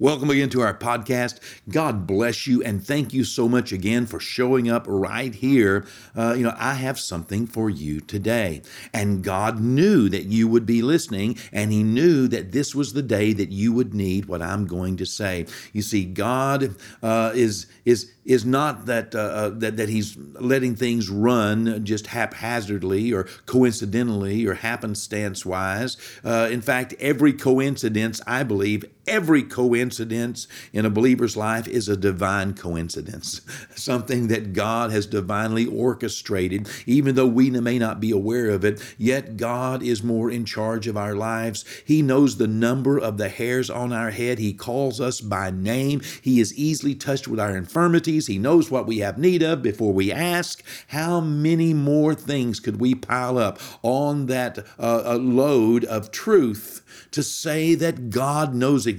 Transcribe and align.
Welcome 0.00 0.28
again 0.30 0.50
to 0.50 0.60
our 0.60 0.76
podcast. 0.76 1.38
God 1.68 2.04
bless 2.04 2.48
you 2.48 2.60
and 2.64 2.84
thank 2.84 3.12
you 3.14 3.22
so 3.22 3.48
much 3.48 3.70
again 3.70 4.06
for 4.06 4.18
showing 4.18 4.68
up 4.68 4.86
right 4.88 5.32
here. 5.32 5.86
Uh, 6.16 6.34
you 6.36 6.42
know, 6.42 6.52
I 6.58 6.74
have 6.74 6.98
something 6.98 7.46
for 7.46 7.70
you 7.70 8.00
today. 8.00 8.62
And 8.92 9.22
God 9.22 9.60
knew 9.60 10.08
that 10.08 10.24
you 10.24 10.48
would 10.48 10.66
be 10.66 10.82
listening, 10.82 11.38
and 11.52 11.70
He 11.70 11.84
knew 11.84 12.26
that 12.26 12.50
this 12.50 12.74
was 12.74 12.92
the 12.92 13.02
day 13.02 13.32
that 13.34 13.52
you 13.52 13.72
would 13.72 13.94
need 13.94 14.24
what 14.24 14.42
I'm 14.42 14.66
going 14.66 14.96
to 14.96 15.06
say. 15.06 15.46
You 15.72 15.82
see, 15.82 16.04
God 16.04 16.74
uh, 17.00 17.30
is 17.32 17.68
is 17.84 18.10
is 18.24 18.44
not 18.44 18.86
that, 18.86 19.14
uh, 19.14 19.18
uh, 19.18 19.48
that 19.50 19.76
that 19.76 19.88
he's 19.88 20.16
letting 20.16 20.74
things 20.74 21.10
run 21.10 21.84
just 21.84 22.06
haphazardly 22.06 23.12
or 23.12 23.24
coincidentally 23.46 24.46
or 24.46 24.54
happenstance 24.54 25.44
wise. 25.44 25.96
Uh, 26.24 26.48
in 26.50 26.62
fact, 26.62 26.94
every 26.98 27.32
coincidence, 27.32 28.20
I 28.26 28.42
believe, 28.42 28.84
every 29.06 29.42
coincidence 29.42 30.48
in 30.72 30.84
a 30.84 30.90
believer's 30.90 31.36
life 31.36 31.68
is 31.68 31.88
a 31.88 31.96
divine 31.96 32.54
coincidence, 32.54 33.40
something 33.74 34.28
that 34.28 34.52
God 34.52 34.90
has 34.90 35.06
divinely 35.06 35.66
orchestrated, 35.66 36.68
even 36.86 37.14
though 37.14 37.26
we 37.26 37.50
may 37.50 37.78
not 37.78 38.00
be 38.00 38.10
aware 38.10 38.48
of 38.50 38.64
it. 38.64 38.80
Yet 38.98 39.36
God 39.36 39.82
is 39.82 40.02
more 40.02 40.30
in 40.30 40.44
charge 40.44 40.86
of 40.86 40.96
our 40.96 41.14
lives. 41.14 41.64
He 41.84 42.02
knows 42.02 42.36
the 42.36 42.46
number 42.46 42.98
of 42.98 43.18
the 43.18 43.28
hairs 43.28 43.70
on 43.70 43.92
our 43.92 44.10
head. 44.10 44.38
He 44.38 44.52
calls 44.52 45.00
us 45.00 45.20
by 45.20 45.50
name. 45.50 46.00
He 46.22 46.40
is 46.40 46.54
easily 46.54 46.94
touched 46.94 47.28
with 47.28 47.40
our 47.40 47.56
infirmities. 47.56 48.26
He 48.26 48.38
knows 48.38 48.70
what 48.70 48.86
we 48.86 48.98
have 48.98 49.18
need 49.18 49.42
of 49.42 49.62
before 49.62 49.92
we 49.92 50.12
ask. 50.12 50.62
How 50.88 51.20
many 51.20 51.74
more 51.74 52.14
things 52.14 52.60
could 52.60 52.80
we 52.80 52.94
pile 52.94 53.38
up 53.38 53.58
on 53.82 54.26
that 54.26 54.58
uh, 54.78 55.16
load 55.16 55.84
of 55.84 56.10
truth 56.10 56.82
to 57.10 57.22
say 57.22 57.74
that 57.74 58.10
God 58.10 58.54
knows 58.54 58.86
exactly 58.86 58.93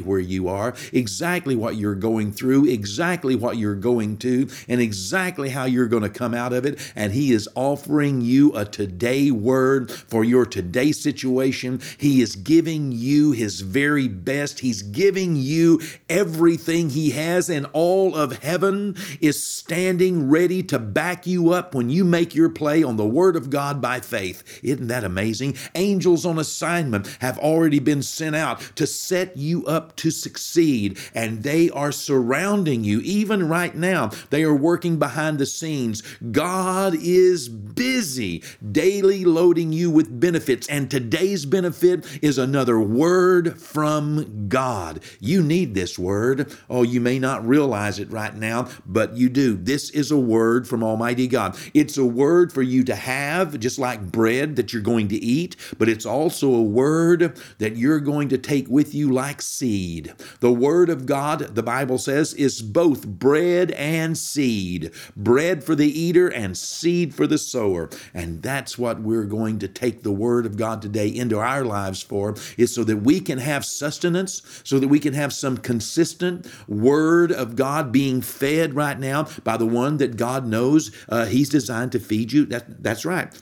where 0.00 0.18
you 0.18 0.48
are, 0.48 0.74
exactly 0.92 1.54
what 1.56 1.76
you're 1.76 1.94
going 1.94 2.32
through, 2.32 2.68
exactly 2.68 3.34
what 3.34 3.56
you're 3.56 3.74
going 3.74 4.16
to, 4.18 4.48
and 4.68 4.80
exactly 4.80 5.50
how 5.50 5.64
you're 5.64 5.88
going 5.88 6.02
to 6.02 6.08
come 6.08 6.34
out 6.34 6.52
of 6.52 6.64
it. 6.64 6.92
And 6.94 7.12
He 7.12 7.32
is 7.32 7.48
offering 7.54 8.20
you 8.20 8.54
a 8.56 8.64
today 8.64 9.30
word 9.30 9.90
for 9.90 10.24
your 10.24 10.46
today 10.46 10.92
situation. 10.92 11.80
He 11.98 12.20
is 12.20 12.36
giving 12.36 12.92
you 12.92 13.32
His 13.32 13.60
very 13.60 14.08
best. 14.08 14.60
He's 14.60 14.82
giving 14.82 15.36
you 15.36 15.80
everything 16.08 16.90
He 16.90 17.10
has, 17.10 17.48
and 17.48 17.66
all 17.72 18.14
of 18.16 18.42
heaven 18.42 18.96
is 19.20 19.44
standing 19.44 20.28
ready 20.28 20.62
to 20.64 20.78
back 20.78 21.26
you 21.26 21.52
up 21.52 21.74
when 21.74 21.90
you 21.90 22.04
make 22.04 22.34
your 22.34 22.48
play 22.48 22.82
on 22.82 22.96
the 22.96 23.06
Word 23.06 23.36
of 23.36 23.50
God 23.50 23.80
by 23.80 24.00
faith. 24.00 24.60
Isn't 24.62 24.88
that 24.88 25.04
amazing? 25.04 25.56
Angels 25.74 26.24
on 26.26 26.38
assignment 26.38 27.06
have 27.20 27.38
already 27.38 27.78
been 27.78 28.02
sent 28.02 28.36
out 28.36 28.60
to 28.76 28.86
set 28.86 29.31
you 29.36 29.66
up 29.66 29.96
to 29.96 30.10
succeed, 30.10 30.98
and 31.14 31.42
they 31.42 31.70
are 31.70 31.92
surrounding 31.92 32.84
you. 32.84 33.00
Even 33.00 33.48
right 33.48 33.74
now, 33.74 34.10
they 34.30 34.42
are 34.42 34.54
working 34.54 34.98
behind 34.98 35.38
the 35.38 35.46
scenes. 35.46 36.02
God 36.30 36.94
is 36.94 37.48
busy 37.48 38.42
daily 38.70 39.24
loading 39.24 39.72
you 39.72 39.90
with 39.90 40.20
benefits, 40.20 40.68
and 40.68 40.90
today's 40.90 41.46
benefit 41.46 42.06
is 42.22 42.38
another 42.38 42.80
word 42.80 43.60
from 43.60 44.48
God. 44.48 45.02
You 45.20 45.42
need 45.42 45.74
this 45.74 45.98
word. 45.98 46.52
Oh, 46.68 46.82
you 46.82 47.00
may 47.00 47.18
not 47.18 47.46
realize 47.46 47.98
it 47.98 48.10
right 48.10 48.34
now, 48.34 48.68
but 48.86 49.16
you 49.16 49.28
do. 49.28 49.56
This 49.56 49.90
is 49.90 50.10
a 50.10 50.18
word 50.18 50.68
from 50.68 50.82
Almighty 50.82 51.26
God. 51.26 51.56
It's 51.74 51.96
a 51.96 52.04
word 52.04 52.52
for 52.52 52.62
you 52.62 52.84
to 52.84 52.94
have, 52.94 53.58
just 53.60 53.78
like 53.78 54.12
bread 54.12 54.56
that 54.56 54.72
you're 54.72 54.82
going 54.82 55.08
to 55.08 55.16
eat, 55.16 55.56
but 55.78 55.88
it's 55.88 56.06
also 56.06 56.54
a 56.54 56.62
word 56.62 57.40
that 57.58 57.76
you're 57.76 58.00
going 58.00 58.28
to 58.28 58.38
take 58.38 58.68
with 58.68 58.94
you 58.94 59.12
like 59.22 59.40
seed. 59.40 60.12
The 60.40 60.50
word 60.50 60.90
of 60.90 61.06
God, 61.06 61.54
the 61.54 61.62
Bible 61.62 61.96
says, 61.96 62.34
is 62.34 62.60
both 62.60 63.06
bread 63.06 63.70
and 63.70 64.18
seed 64.18 64.90
bread 65.14 65.62
for 65.62 65.76
the 65.76 65.86
eater 65.86 66.26
and 66.26 66.58
seed 66.58 67.14
for 67.14 67.28
the 67.28 67.38
sower. 67.38 67.88
And 68.12 68.42
that's 68.42 68.76
what 68.76 69.00
we're 69.00 69.26
going 69.26 69.60
to 69.60 69.68
take 69.68 70.02
the 70.02 70.10
word 70.10 70.44
of 70.44 70.56
God 70.56 70.82
today 70.82 71.06
into 71.06 71.38
our 71.38 71.64
lives 71.64 72.02
for, 72.02 72.34
is 72.58 72.74
so 72.74 72.82
that 72.82 72.96
we 72.96 73.20
can 73.20 73.38
have 73.38 73.64
sustenance, 73.64 74.42
so 74.64 74.80
that 74.80 74.88
we 74.88 74.98
can 74.98 75.14
have 75.14 75.32
some 75.32 75.56
consistent 75.56 76.48
word 76.66 77.30
of 77.30 77.54
God 77.54 77.92
being 77.92 78.22
fed 78.22 78.74
right 78.74 78.98
now 78.98 79.28
by 79.44 79.56
the 79.56 79.66
one 79.66 79.98
that 79.98 80.16
God 80.16 80.48
knows 80.48 80.90
uh, 81.08 81.26
He's 81.26 81.48
designed 81.48 81.92
to 81.92 82.00
feed 82.00 82.32
you. 82.32 82.44
That, 82.46 82.82
that's 82.82 83.04
right 83.04 83.32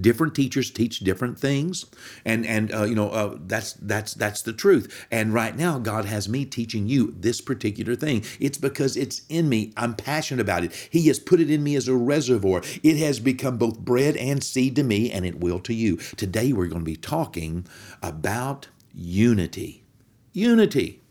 different 0.00 0.34
teachers 0.34 0.70
teach 0.70 1.00
different 1.00 1.38
things 1.38 1.84
and 2.24 2.46
and 2.46 2.72
uh, 2.72 2.84
you 2.84 2.94
know 2.94 3.10
uh, 3.10 3.36
that's 3.46 3.74
that's 3.74 4.14
that's 4.14 4.42
the 4.42 4.52
truth. 4.52 5.06
And 5.10 5.34
right 5.34 5.56
now 5.56 5.78
god 5.78 6.04
has 6.04 6.28
me 6.28 6.44
teaching 6.44 6.86
you 6.86 7.14
this 7.16 7.40
particular 7.40 7.94
thing. 7.94 8.24
It's 8.40 8.58
because 8.58 8.96
it's 8.96 9.22
in 9.28 9.48
me. 9.48 9.72
I'm 9.76 9.94
passionate 9.94 10.42
about 10.42 10.64
it. 10.64 10.72
He 10.90 11.08
has 11.08 11.18
put 11.18 11.40
it 11.40 11.50
in 11.50 11.62
me 11.62 11.76
as 11.76 11.88
a 11.88 11.96
reservoir. 11.96 12.62
It 12.82 12.96
has 12.98 13.20
become 13.20 13.56
both 13.58 13.78
bread 13.78 14.16
and 14.16 14.42
seed 14.42 14.76
to 14.76 14.82
me 14.82 15.10
and 15.10 15.24
it 15.24 15.40
will 15.40 15.60
to 15.60 15.74
you. 15.74 15.96
Today 16.16 16.52
we're 16.52 16.66
going 16.66 16.82
to 16.82 16.84
be 16.84 16.96
talking 16.96 17.66
about 18.02 18.68
unity. 18.94 19.84
Unity. 20.32 21.02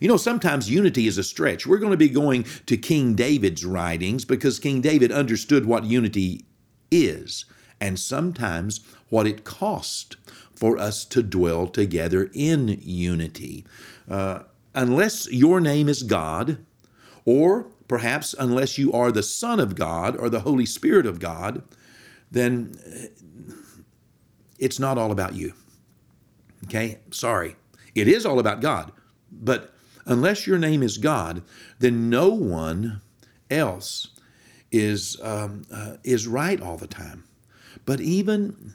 You 0.00 0.08
know, 0.08 0.16
sometimes 0.16 0.70
unity 0.70 1.06
is 1.06 1.18
a 1.18 1.22
stretch. 1.22 1.66
We're 1.66 1.78
going 1.78 1.92
to 1.92 1.98
be 1.98 2.08
going 2.08 2.44
to 2.66 2.76
King 2.78 3.14
David's 3.14 3.66
writings 3.66 4.24
because 4.24 4.58
King 4.58 4.80
David 4.80 5.12
understood 5.12 5.66
what 5.66 5.84
unity 5.84 6.46
is 6.90 7.44
and 7.80 7.98
sometimes 7.98 8.80
what 9.08 9.26
it 9.26 9.44
cost 9.44 10.16
for 10.54 10.78
us 10.78 11.04
to 11.06 11.22
dwell 11.22 11.66
together 11.66 12.30
in 12.34 12.78
unity. 12.82 13.64
Uh, 14.08 14.40
unless 14.74 15.30
your 15.32 15.60
name 15.60 15.88
is 15.88 16.02
God, 16.02 16.58
or 17.24 17.66
perhaps 17.88 18.34
unless 18.38 18.78
you 18.78 18.92
are 18.92 19.10
the 19.10 19.22
Son 19.22 19.58
of 19.58 19.74
God 19.74 20.16
or 20.16 20.28
the 20.28 20.40
Holy 20.40 20.66
Spirit 20.66 21.06
of 21.06 21.18
God, 21.18 21.62
then 22.30 22.76
it's 24.58 24.78
not 24.78 24.98
all 24.98 25.10
about 25.10 25.34
you. 25.34 25.54
Okay? 26.64 26.98
Sorry. 27.10 27.56
It 27.94 28.06
is 28.06 28.24
all 28.24 28.38
about 28.38 28.60
God, 28.60 28.92
but 29.32 29.74
unless 30.06 30.46
your 30.46 30.58
name 30.58 30.82
is 30.82 30.98
God, 30.98 31.42
then 31.78 32.08
no 32.08 32.28
one 32.28 33.00
else 33.50 34.08
is 34.70 35.20
um, 35.22 35.62
uh, 35.72 35.96
is 36.04 36.28
right 36.28 36.60
all 36.60 36.76
the 36.76 36.86
time. 36.86 37.24
But 37.84 38.00
even 38.00 38.74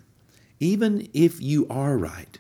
even 0.60 1.10
if 1.14 1.42
you 1.42 1.68
are 1.70 1.98
right, 1.98 2.40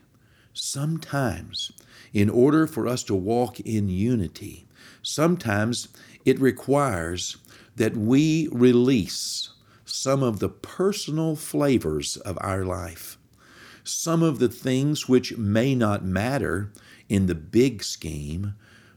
sometimes 0.53 1.71
in 2.13 2.29
order 2.29 2.65
for 2.65 2.87
us 2.87 3.03
to 3.03 3.15
walk 3.15 3.59
in 3.59 3.89
unity, 3.89 4.67
sometimes 5.01 5.89
it 6.23 6.39
requires 6.39 7.37
that 7.75 7.97
we 7.97 8.47
release 8.51 9.49
some 9.83 10.23
of 10.23 10.39
the 10.39 10.49
personal 10.49 11.35
flavors 11.35 12.17
of 12.17 12.37
our 12.41 12.63
life, 12.63 13.17
some 13.83 14.23
of 14.23 14.39
the 14.39 14.49
things 14.49 15.09
which 15.09 15.37
may 15.37 15.75
not 15.75 16.03
matter 16.03 16.71
in 17.09 17.27
the 17.27 17.35
big 17.35 17.83
scheme, 17.83 18.55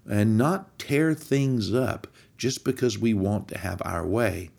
and 0.09 0.39
not 0.39 0.79
tear 0.79 1.13
things 1.13 1.75
up 1.75 2.07
just 2.39 2.65
because 2.65 2.99
we 2.99 3.13
want 3.13 3.49
to 3.49 3.59
have 3.59 3.83
our 3.85 4.07
way. 4.07 4.51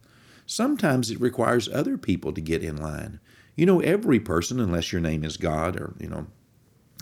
Sometimes 0.50 1.12
it 1.12 1.22
requires 1.22 1.70
other 1.70 1.96
people 1.96 2.34
to 2.34 2.42
get 2.42 2.64
in 2.64 2.76
line. 2.76 3.20
You 3.56 3.68
know, 3.68 3.82
every 3.82 4.20
person, 4.20 4.60
unless 4.60 4.92
your 4.92 5.00
name 5.00 5.24
is 5.24 5.38
God 5.38 5.76
or, 5.80 5.94
you 6.00 6.08
know, 6.08 6.26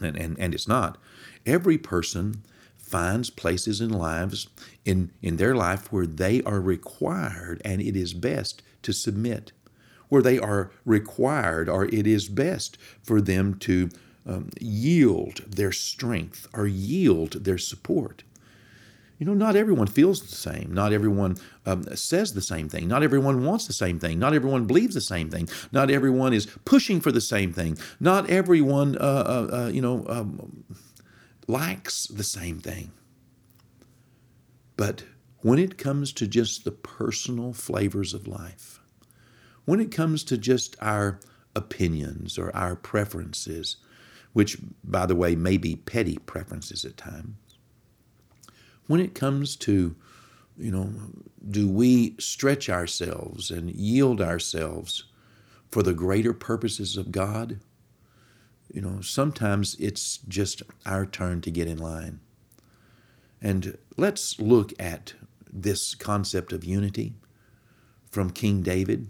and, 0.02 0.18
and, 0.18 0.38
and 0.38 0.54
it's 0.54 0.68
not, 0.68 0.98
every 1.46 1.78
person 1.78 2.44
finds 2.76 3.30
places 3.30 3.80
in 3.80 3.90
lives 3.90 4.50
in, 4.84 5.12
in 5.22 5.38
their 5.38 5.56
life 5.56 5.94
where 5.94 6.06
they 6.06 6.44
are 6.44 6.60
required 6.60 7.62
and 7.64 7.82
it 7.82 7.96
is 7.96 8.14
best 8.14 8.64
to 8.84 8.92
submit, 8.92 9.54
where 10.10 10.22
they 10.22 10.38
are 10.38 10.70
required 10.84 11.70
or 11.70 11.86
it 11.86 12.06
is 12.06 12.28
best 12.28 12.78
for 13.02 13.22
them 13.22 13.54
to 13.60 13.90
um, 14.26 14.50
yield 14.60 15.38
their 15.48 15.72
strength 15.72 16.50
or 16.54 16.68
yield 16.68 17.46
their 17.46 17.58
support. 17.58 18.24
You 19.18 19.26
know, 19.26 19.34
not 19.34 19.56
everyone 19.56 19.88
feels 19.88 20.22
the 20.22 20.36
same. 20.36 20.72
Not 20.72 20.94
everyone 20.94 21.38
um, 21.66 21.84
says 21.96 22.34
the 22.34 22.42
same 22.42 22.70
thing. 22.70 22.88
Not 22.88 23.02
everyone 23.02 23.44
wants 23.44 23.66
the 23.66 23.74
same 23.74 24.00
thing. 24.00 24.20
Not 24.20 24.34
everyone 24.34 24.66
believes 24.66 24.94
the 24.94 25.02
same 25.02 25.30
thing. 25.30 25.50
Not 25.72 25.90
everyone 25.90 26.34
is 26.34 26.46
pushing 26.66 27.02
for 27.02 27.12
the 27.12 27.22
same 27.22 27.52
thing. 27.52 27.78
Not 28.00 28.30
everyone, 28.30 28.96
uh, 28.98 29.00
uh, 29.02 29.56
uh, 29.56 29.68
you 29.70 29.82
know, 29.82 30.06
um, 30.08 30.64
likes 31.48 32.06
the 32.08 32.24
same 32.24 32.60
thing. 32.60 32.92
But 34.76 35.04
when 35.40 35.58
it 35.58 35.80
comes 35.80 36.14
to 36.14 36.28
just 36.28 36.64
the 36.64 36.72
personal 36.72 37.54
flavors 37.54 38.14
of 38.14 38.28
life, 38.28 38.80
when 39.66 39.80
it 39.80 39.92
comes 39.92 40.24
to 40.26 40.38
just 40.38 40.76
our 40.80 41.20
opinions 41.56 42.38
or 42.38 42.56
our 42.56 42.76
preferences, 42.76 43.78
which, 44.34 44.58
by 44.84 45.08
the 45.08 45.16
way, 45.16 45.36
may 45.36 45.58
be 45.58 45.76
petty 45.76 46.18
preferences 46.20 46.86
at 46.86 46.98
times, 46.98 47.34
when 48.88 49.00
it 49.00 49.14
comes 49.14 49.56
to, 49.58 49.96
you 50.58 50.72
know, 50.72 50.92
do 51.50 51.68
we 51.70 52.16
stretch 52.20 52.70
ourselves 52.70 53.52
and 53.52 53.72
yield 53.72 54.22
ourselves 54.22 55.06
for 55.70 55.84
the 55.84 55.94
greater 55.94 56.34
purposes 56.34 56.98
of 56.98 57.12
God? 57.12 57.60
You 58.74 58.82
know, 58.82 59.02
sometimes 59.02 59.76
it's 59.80 60.18
just 60.28 60.62
our 60.86 61.06
turn 61.06 61.42
to 61.42 61.52
get 61.52 61.68
in 61.68 61.78
line. 61.78 62.20
And 63.42 63.78
let's 63.96 64.40
look 64.40 64.74
at 64.80 65.14
this 65.52 65.96
concept 65.96 66.52
of 66.52 66.64
unity 66.64 67.14
from 68.12 68.32
King 68.32 68.62
David. 68.62 69.10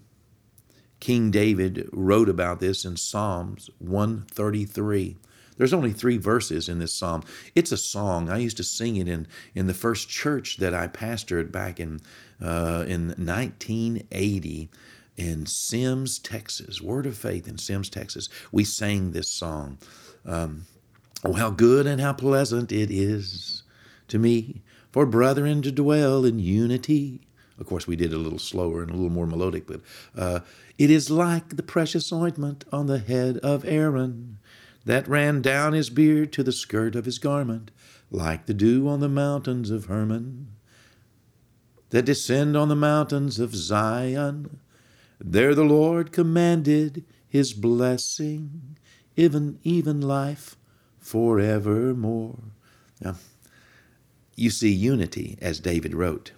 King 0.99 1.31
David 1.31 1.87
wrote 1.91 2.29
about 2.29 2.59
this 2.59 2.83
in 2.83 2.97
Psalms 2.97 3.69
133. 3.79 5.17
There's 5.57 5.73
only 5.73 5.91
three 5.91 6.17
verses 6.17 6.69
in 6.69 6.79
this 6.79 6.93
psalm. 6.93 7.23
It's 7.55 7.71
a 7.71 7.77
song. 7.77 8.29
I 8.29 8.37
used 8.37 8.57
to 8.57 8.63
sing 8.63 8.97
it 8.97 9.07
in, 9.07 9.27
in 9.55 9.67
the 9.67 9.73
first 9.73 10.09
church 10.09 10.57
that 10.57 10.73
I 10.73 10.87
pastored 10.87 11.51
back 11.51 11.79
in, 11.79 11.99
uh, 12.41 12.85
in 12.87 13.07
1980 13.09 14.69
in 15.17 15.45
Sims, 15.47 16.19
Texas. 16.19 16.81
Word 16.81 17.07
of 17.07 17.17
Faith 17.17 17.47
in 17.47 17.57
Sims, 17.57 17.89
Texas. 17.89 18.29
We 18.51 18.63
sang 18.63 19.11
this 19.11 19.29
song. 19.29 19.79
Um, 20.25 20.65
oh, 21.23 21.33
how 21.33 21.49
good 21.49 21.87
and 21.87 21.99
how 21.99 22.13
pleasant 22.13 22.71
it 22.71 22.91
is 22.91 23.63
to 24.07 24.19
me 24.19 24.61
for 24.91 25.05
brethren 25.05 25.61
to 25.63 25.71
dwell 25.71 26.23
in 26.23 26.39
unity. 26.39 27.21
Of 27.59 27.65
course, 27.65 27.87
we 27.87 27.95
did 27.95 28.13
a 28.13 28.17
little 28.17 28.39
slower 28.39 28.83
and 28.83 28.91
a 28.91 28.93
little 28.93 29.09
more 29.09 29.25
melodic, 29.25 29.65
but 29.65 29.81
uh, 30.15 30.41
it 30.77 30.91
is 30.91 31.09
like 31.09 31.55
the 31.55 31.63
precious 31.63 32.13
ointment 32.13 32.63
on 32.71 32.85
the 32.85 32.99
head 32.99 33.37
of 33.39 33.65
Aaron 33.65 34.37
that 34.87 35.05
ran 35.05 35.41
down 35.41 35.73
his 35.73 35.89
beard 35.89 36.31
to 36.31 36.41
the 36.41 36.51
skirt 36.53 36.95
of 36.95 37.03
his 37.03 37.19
garment, 37.19 37.71
like 38.09 38.45
the 38.45 38.53
dew 38.53 38.87
on 38.87 39.01
the 39.01 39.09
mountains 39.09 39.69
of 39.69 39.85
Hermon, 39.85 40.47
that 41.89 42.05
descend 42.05 42.55
on 42.55 42.69
the 42.69 42.75
mountains 42.75 43.37
of 43.37 43.53
Zion. 43.53 44.61
There 45.19 45.53
the 45.53 45.65
Lord 45.65 46.13
commanded 46.13 47.03
his 47.27 47.51
blessing, 47.51 48.77
even 49.17 49.59
even 49.63 49.99
life 49.99 50.55
forevermore. 50.99 52.39
Now, 53.01 53.17
you 54.37 54.49
see 54.49 54.71
unity, 54.71 55.37
as 55.41 55.59
David 55.59 55.95
wrote. 55.95 56.31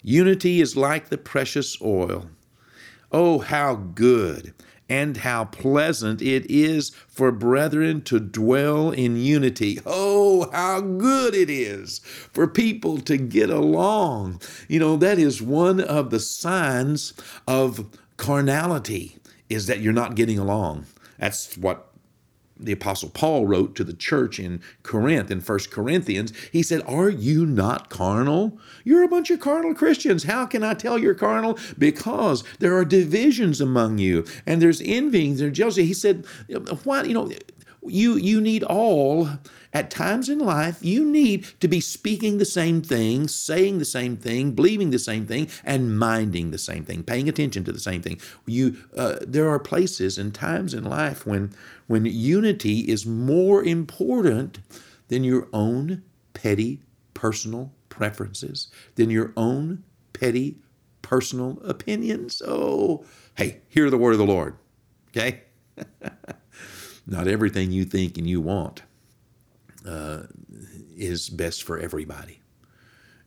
Unity 0.00 0.62
is 0.62 0.78
like 0.78 1.10
the 1.10 1.18
precious 1.18 1.76
oil. 1.82 2.30
Oh, 3.10 3.40
how 3.40 3.74
good 3.74 4.54
and 4.92 5.16
how 5.16 5.46
pleasant 5.46 6.20
it 6.20 6.44
is 6.50 6.90
for 7.08 7.32
brethren 7.32 8.02
to 8.02 8.20
dwell 8.20 8.90
in 8.90 9.16
unity. 9.16 9.80
Oh, 9.86 10.50
how 10.52 10.82
good 10.82 11.34
it 11.34 11.48
is 11.48 12.00
for 12.00 12.46
people 12.46 12.98
to 12.98 13.16
get 13.16 13.48
along. 13.48 14.42
You 14.68 14.80
know, 14.80 14.96
that 14.98 15.18
is 15.18 15.40
one 15.40 15.80
of 15.80 16.10
the 16.10 16.20
signs 16.20 17.14
of 17.48 17.86
carnality 18.18 19.16
is 19.48 19.66
that 19.66 19.80
you're 19.80 19.94
not 19.94 20.14
getting 20.14 20.38
along. 20.38 20.84
That's 21.18 21.56
what 21.56 21.91
the 22.64 22.72
apostle 22.72 23.10
paul 23.10 23.46
wrote 23.46 23.74
to 23.74 23.84
the 23.84 23.92
church 23.92 24.38
in 24.38 24.60
corinth 24.82 25.30
in 25.30 25.40
1 25.40 25.58
corinthians 25.70 26.32
he 26.50 26.62
said 26.62 26.82
are 26.86 27.10
you 27.10 27.46
not 27.46 27.88
carnal? 27.88 28.58
You're 28.84 29.02
a 29.02 29.08
bunch 29.08 29.30
of 29.30 29.40
carnal 29.40 29.74
christians. 29.74 30.24
How 30.24 30.46
can 30.46 30.62
i 30.62 30.74
tell 30.74 30.98
you're 30.98 31.14
carnal? 31.14 31.58
Because 31.78 32.44
there 32.58 32.76
are 32.76 32.84
divisions 32.84 33.60
among 33.60 33.98
you 33.98 34.24
and 34.46 34.60
there's 34.60 34.80
envyings 34.80 35.40
and 35.40 35.54
jealousy. 35.54 35.84
He 35.84 35.94
said 35.94 36.26
why 36.84 37.02
you 37.04 37.14
know 37.14 37.30
you 37.86 38.16
you 38.16 38.40
need 38.40 38.62
all 38.62 39.28
at 39.72 39.90
times 39.90 40.28
in 40.28 40.38
life 40.38 40.78
you 40.82 41.04
need 41.04 41.44
to 41.60 41.66
be 41.66 41.80
speaking 41.80 42.38
the 42.38 42.44
same 42.44 42.82
thing 42.82 43.26
saying 43.26 43.78
the 43.78 43.84
same 43.84 44.16
thing 44.16 44.52
believing 44.52 44.90
the 44.90 44.98
same 44.98 45.26
thing 45.26 45.48
and 45.64 45.98
minding 45.98 46.50
the 46.50 46.58
same 46.58 46.84
thing 46.84 47.02
paying 47.02 47.28
attention 47.28 47.64
to 47.64 47.72
the 47.72 47.80
same 47.80 48.02
thing. 48.02 48.20
You 48.46 48.76
uh, 48.96 49.16
there 49.20 49.48
are 49.48 49.58
places 49.58 50.18
and 50.18 50.34
times 50.34 50.74
in 50.74 50.84
life 50.84 51.26
when 51.26 51.52
when 51.86 52.06
unity 52.06 52.80
is 52.80 53.06
more 53.06 53.62
important 53.64 54.60
than 55.08 55.24
your 55.24 55.48
own 55.52 56.02
petty 56.34 56.82
personal 57.14 57.72
preferences 57.88 58.68
than 58.94 59.10
your 59.10 59.32
own 59.36 59.84
petty 60.12 60.58
personal 61.02 61.58
opinions. 61.64 62.40
Oh 62.46 63.04
hey 63.36 63.60
hear 63.68 63.90
the 63.90 63.98
word 63.98 64.12
of 64.12 64.18
the 64.18 64.26
lord 64.26 64.56
okay 65.10 65.42
not 67.06 67.28
everything 67.28 67.72
you 67.72 67.84
think 67.84 68.18
and 68.18 68.28
you 68.28 68.40
want 68.40 68.82
uh, 69.86 70.22
is 70.96 71.28
best 71.28 71.62
for 71.62 71.78
everybody. 71.78 72.40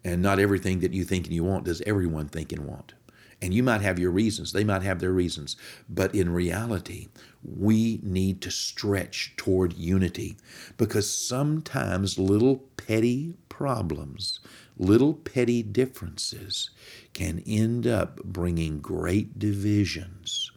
And 0.04 0.22
not 0.22 0.40
everything 0.40 0.80
that 0.82 0.94
you 0.94 1.04
think 1.04 1.26
and 1.26 1.34
you 1.34 1.44
want 1.44 1.66
does 1.66 1.82
everyone 1.82 2.28
think 2.28 2.52
and 2.52 2.66
want. 2.66 2.94
And 3.42 3.54
you 3.54 3.64
might 3.64 3.82
have 3.82 4.00
your 4.00 4.12
reasons, 4.12 4.54
they 4.54 4.64
might 4.64 4.82
have 4.82 5.00
their 5.00 5.12
reasons. 5.12 5.58
But 5.90 6.16
in 6.16 6.34
reality, 6.34 7.10
we 7.44 8.00
need 8.02 8.42
to 8.42 8.52
stretch 8.52 9.34
toward 9.36 9.74
unity 9.74 10.38
because 10.78 11.10
sometimes 11.10 12.18
little 12.18 12.64
petty 12.78 13.36
problems, 13.50 14.40
little 14.78 15.14
petty 15.14 15.62
differences 15.62 16.70
can 17.14 17.44
end 17.46 17.86
up 17.86 18.24
bringing 18.24 18.80
great 18.80 19.38
divisions 19.38 20.52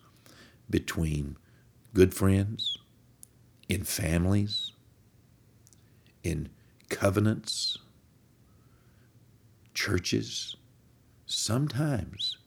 between 0.71 1.37
good 1.95 2.15
friends, 2.15 2.78
in 3.69 3.85
families, 3.85 4.73
in 6.23 6.49
covenants, 6.89 7.79
churches. 9.75 10.57
Sometimes 11.27 12.39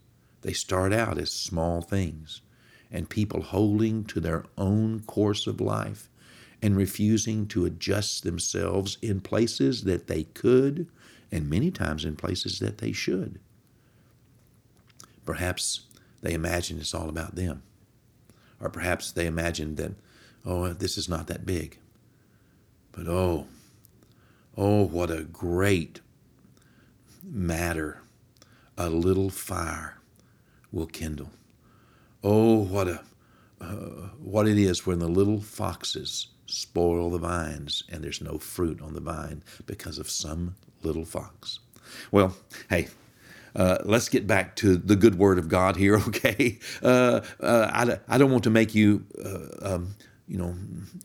they 0.41 0.53
start 0.53 0.91
out 0.91 1.17
as 1.17 1.31
small 1.31 1.81
things 1.81 2.41
and 2.91 3.09
people 3.09 3.41
holding 3.41 4.03
to 4.05 4.19
their 4.19 4.43
own 4.57 5.01
course 5.01 5.47
of 5.47 5.61
life 5.61 6.09
and 6.61 6.75
refusing 6.75 7.47
to 7.47 7.65
adjust 7.65 8.23
themselves 8.23 8.97
in 9.01 9.21
places 9.21 9.83
that 9.83 10.07
they 10.07 10.23
could 10.23 10.87
and 11.31 11.49
many 11.49 11.71
times 11.71 12.03
in 12.03 12.15
places 12.15 12.59
that 12.59 12.79
they 12.79 12.91
should. 12.91 13.39
Perhaps 15.25 15.81
they 16.21 16.33
imagine 16.33 16.79
it's 16.79 16.93
all 16.93 17.09
about 17.09 17.35
them. 17.35 17.63
Or 18.59 18.69
perhaps 18.69 19.11
they 19.11 19.25
imagine 19.25 19.75
that 19.75 19.93
Oh, 20.45 20.73
this 20.73 20.97
is 20.97 21.07
not 21.07 21.27
that 21.27 21.45
big. 21.45 21.77
But 22.91 23.07
oh, 23.07 23.47
oh, 24.57 24.85
what 24.85 25.11
a 25.11 25.23
great 25.23 26.01
matter 27.23 28.01
a 28.77 28.89
little 28.89 29.29
fire 29.29 29.97
will 30.71 30.87
kindle. 30.87 31.29
Oh, 32.23 32.57
what 32.63 32.87
a 32.87 33.01
uh, 33.61 34.09
what 34.19 34.47
it 34.47 34.57
is 34.57 34.87
when 34.87 34.99
the 34.99 35.07
little 35.07 35.39
foxes 35.39 36.27
spoil 36.47 37.09
the 37.11 37.19
vines 37.19 37.83
and 37.89 38.03
there's 38.03 38.21
no 38.21 38.37
fruit 38.39 38.81
on 38.81 38.93
the 38.93 38.99
vine 38.99 39.43
because 39.67 39.99
of 39.99 40.09
some 40.09 40.55
little 40.81 41.05
fox. 41.05 41.59
Well, 42.11 42.35
hey, 42.69 42.87
uh, 43.55 43.77
let's 43.83 44.09
get 44.09 44.25
back 44.25 44.55
to 44.57 44.77
the 44.77 44.95
good 44.95 45.17
word 45.17 45.37
of 45.37 45.47
God 45.47 45.75
here, 45.75 45.97
okay? 46.07 46.59
Uh, 46.81 47.21
uh, 47.39 47.69
I, 47.71 48.15
I 48.15 48.17
don't 48.17 48.31
want 48.31 48.43
to 48.45 48.49
make 48.49 48.73
you 48.73 49.05
uh, 49.23 49.75
um, 49.75 49.95
you 50.27 50.37
know, 50.37 50.55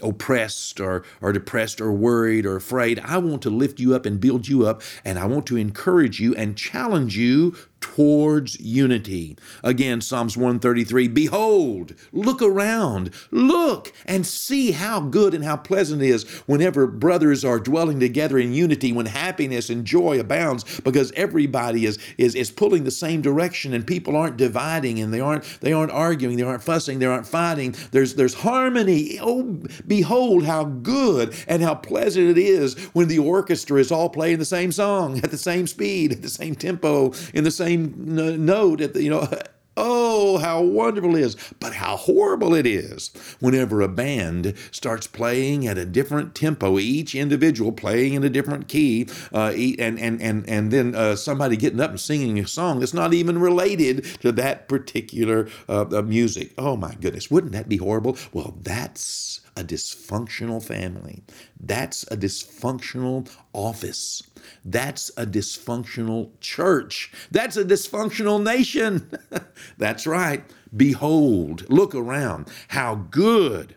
oppressed 0.02 0.80
or, 0.80 1.04
or 1.20 1.32
depressed 1.32 1.80
or 1.80 1.92
worried 1.92 2.46
or 2.46 2.56
afraid. 2.56 3.00
I 3.00 3.18
want 3.18 3.42
to 3.42 3.50
lift 3.50 3.80
you 3.80 3.94
up 3.94 4.06
and 4.06 4.20
build 4.20 4.49
you 4.49 4.66
up, 4.66 4.82
and 5.04 5.18
I 5.18 5.26
want 5.26 5.46
to 5.46 5.56
encourage 5.56 6.20
you 6.20 6.35
and 6.35 6.56
challenge 6.56 7.16
you 7.16 7.56
towards 7.94 8.58
unity. 8.58 9.36
Again, 9.62 10.00
Psalms 10.00 10.36
133 10.36 11.06
Behold, 11.08 11.94
look 12.12 12.42
around, 12.42 13.10
look 13.30 13.92
and 14.04 14.26
see 14.26 14.72
how 14.72 15.00
good 15.00 15.34
and 15.34 15.44
how 15.44 15.56
pleasant 15.56 16.02
it 16.02 16.08
is 16.08 16.28
whenever 16.46 16.88
brothers 16.88 17.44
are 17.44 17.60
dwelling 17.60 18.00
together 18.00 18.38
in 18.38 18.52
unity, 18.52 18.92
when 18.92 19.06
happiness 19.06 19.70
and 19.70 19.84
joy 19.84 20.18
abounds, 20.18 20.80
because 20.80 21.12
everybody 21.12 21.86
is, 21.86 21.98
is, 22.18 22.34
is 22.34 22.50
pulling 22.50 22.82
the 22.82 22.90
same 22.90 23.22
direction 23.22 23.72
and 23.72 23.86
people 23.86 24.16
aren't 24.16 24.36
dividing 24.36 25.00
and 25.00 25.14
they 25.14 25.20
aren't 25.20 25.44
they 25.60 25.72
aren't 25.72 25.92
arguing, 25.92 26.36
they 26.36 26.42
aren't 26.42 26.64
fussing, 26.64 26.98
they 26.98 27.06
aren't 27.06 27.26
fighting. 27.26 27.74
There's 27.92 28.16
there's 28.16 28.34
harmony. 28.34 29.18
Oh, 29.20 29.60
behold 29.86 30.44
how 30.44 30.64
good 30.64 31.34
and 31.46 31.62
how 31.62 31.76
pleasant 31.76 32.30
it 32.30 32.38
is 32.38 32.74
when 32.94 33.06
the 33.06 33.20
orchestra 33.20 33.78
is 33.78 33.92
all 33.92 34.08
playing 34.08 34.38
the 34.38 34.44
same 34.44 34.72
song 34.72 35.18
at 35.18 35.30
the 35.30 35.38
same 35.38 35.66
speed, 35.68 36.12
at 36.12 36.22
the 36.22 36.28
same 36.28 36.56
tempo, 36.56 37.12
in 37.32 37.44
the 37.44 37.50
same 37.50 37.75
same 37.76 38.45
note 38.45 38.80
at 38.80 38.95
the, 38.95 39.02
you 39.02 39.11
know, 39.11 39.28
Oh, 39.78 40.38
how 40.38 40.62
wonderful 40.62 41.16
it 41.16 41.21
is, 41.21 41.37
but 41.61 41.75
how 41.75 41.99
horrible 41.99 42.54
it 42.54 42.66
is 42.66 43.11
whenever 43.40 43.83
a 43.83 43.88
band 43.88 44.54
starts 44.71 45.06
playing 45.06 45.66
at 45.66 45.76
a 45.76 45.85
different 45.85 46.35
tempo, 46.35 46.78
each 46.78 47.14
individual 47.14 47.73
playing 47.73 48.14
in 48.14 48.25
a 48.25 48.30
different 48.30 48.68
key, 48.68 49.06
uh, 49.35 49.52
and, 49.78 50.00
and, 50.00 50.23
and, 50.23 50.49
and 50.49 50.71
then 50.71 50.95
uh, 50.95 51.14
somebody 51.14 51.59
getting 51.59 51.80
up 51.83 51.90
and 51.90 52.00
singing 52.00 52.38
a 52.38 52.47
song 52.47 52.80
that's 52.80 52.95
not 52.95 53.12
even 53.12 53.38
related 53.38 54.06
to 54.23 54.33
that 54.33 54.66
particular 54.66 55.47
uh, 55.68 55.85
uh 55.92 56.00
music. 56.00 56.54
Oh, 56.56 56.78
my 56.78 56.95
goodness, 56.95 57.30
wouldn't 57.30 57.52
that 57.52 57.68
be 57.68 57.76
horrible? 57.76 58.16
Well, 58.33 58.56
that's 58.62 59.42
a 59.56 59.64
dysfunctional 59.64 60.62
family. 60.62 61.22
That's 61.58 62.02
a 62.04 62.16
dysfunctional 62.16 63.30
office. 63.52 64.22
That's 64.64 65.10
a 65.16 65.26
dysfunctional 65.26 66.30
church. 66.40 67.12
That's 67.30 67.56
a 67.56 67.64
dysfunctional 67.64 68.42
nation. 68.42 69.10
That's 69.78 70.06
right. 70.06 70.44
Behold, 70.76 71.68
look 71.70 71.94
around. 71.94 72.48
How 72.68 72.94
good, 72.96 73.76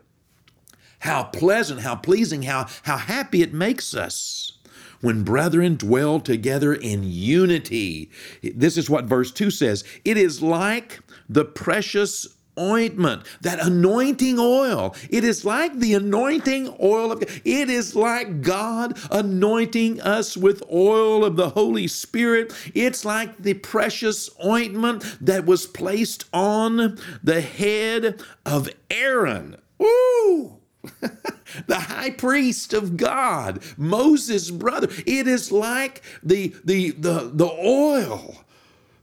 how 0.99 1.23
pleasant, 1.23 1.81
how 1.81 1.95
pleasing, 1.95 2.43
how, 2.43 2.67
how 2.83 2.97
happy 2.97 3.41
it 3.41 3.53
makes 3.53 3.95
us 3.95 4.53
when 5.01 5.23
brethren 5.23 5.75
dwell 5.75 6.19
together 6.19 6.73
in 6.73 7.03
unity. 7.03 8.09
This 8.43 8.77
is 8.77 8.89
what 8.89 9.05
verse 9.05 9.31
2 9.31 9.49
says 9.51 9.83
it 10.03 10.17
is 10.17 10.41
like 10.41 10.99
the 11.29 11.45
precious 11.45 12.27
ointment, 12.59 13.23
that 13.41 13.59
anointing 13.59 14.37
oil. 14.39 14.95
It 15.09 15.23
is 15.23 15.45
like 15.45 15.79
the 15.79 15.93
anointing 15.93 16.75
oil 16.81 17.11
of 17.11 17.19
God. 17.21 17.41
It 17.45 17.69
is 17.69 17.95
like 17.95 18.41
God 18.41 18.97
anointing 19.11 20.01
us 20.01 20.35
with 20.35 20.63
oil 20.71 21.23
of 21.23 21.35
the 21.35 21.49
Holy 21.49 21.87
Spirit. 21.87 22.53
It's 22.73 23.05
like 23.05 23.37
the 23.37 23.53
precious 23.55 24.29
ointment 24.43 25.03
that 25.21 25.45
was 25.45 25.65
placed 25.65 26.25
on 26.33 26.97
the 27.23 27.41
head 27.41 28.21
of 28.45 28.69
Aaron. 28.89 29.57
Ooh! 29.81 30.57
the 31.67 31.75
high 31.75 32.11
priest 32.11 32.73
of 32.73 32.97
God, 32.97 33.61
Moses' 33.77 34.49
brother. 34.51 34.87
It 35.05 35.27
is 35.27 35.51
like 35.51 36.01
the, 36.23 36.53
the, 36.63 36.91
the, 36.91 37.31
the 37.33 37.49
oil 37.49 38.43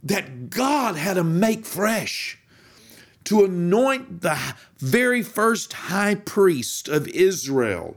that 0.02 0.50
God 0.50 0.96
had 0.96 1.14
to 1.14 1.25
make 1.25 1.66
fresh 1.66 2.38
to 3.26 3.45
anoint 3.45 4.23
the 4.23 4.38
very 4.78 5.23
first 5.23 5.73
high 5.73 6.14
priest 6.14 6.88
of 6.88 7.06
Israel. 7.09 7.97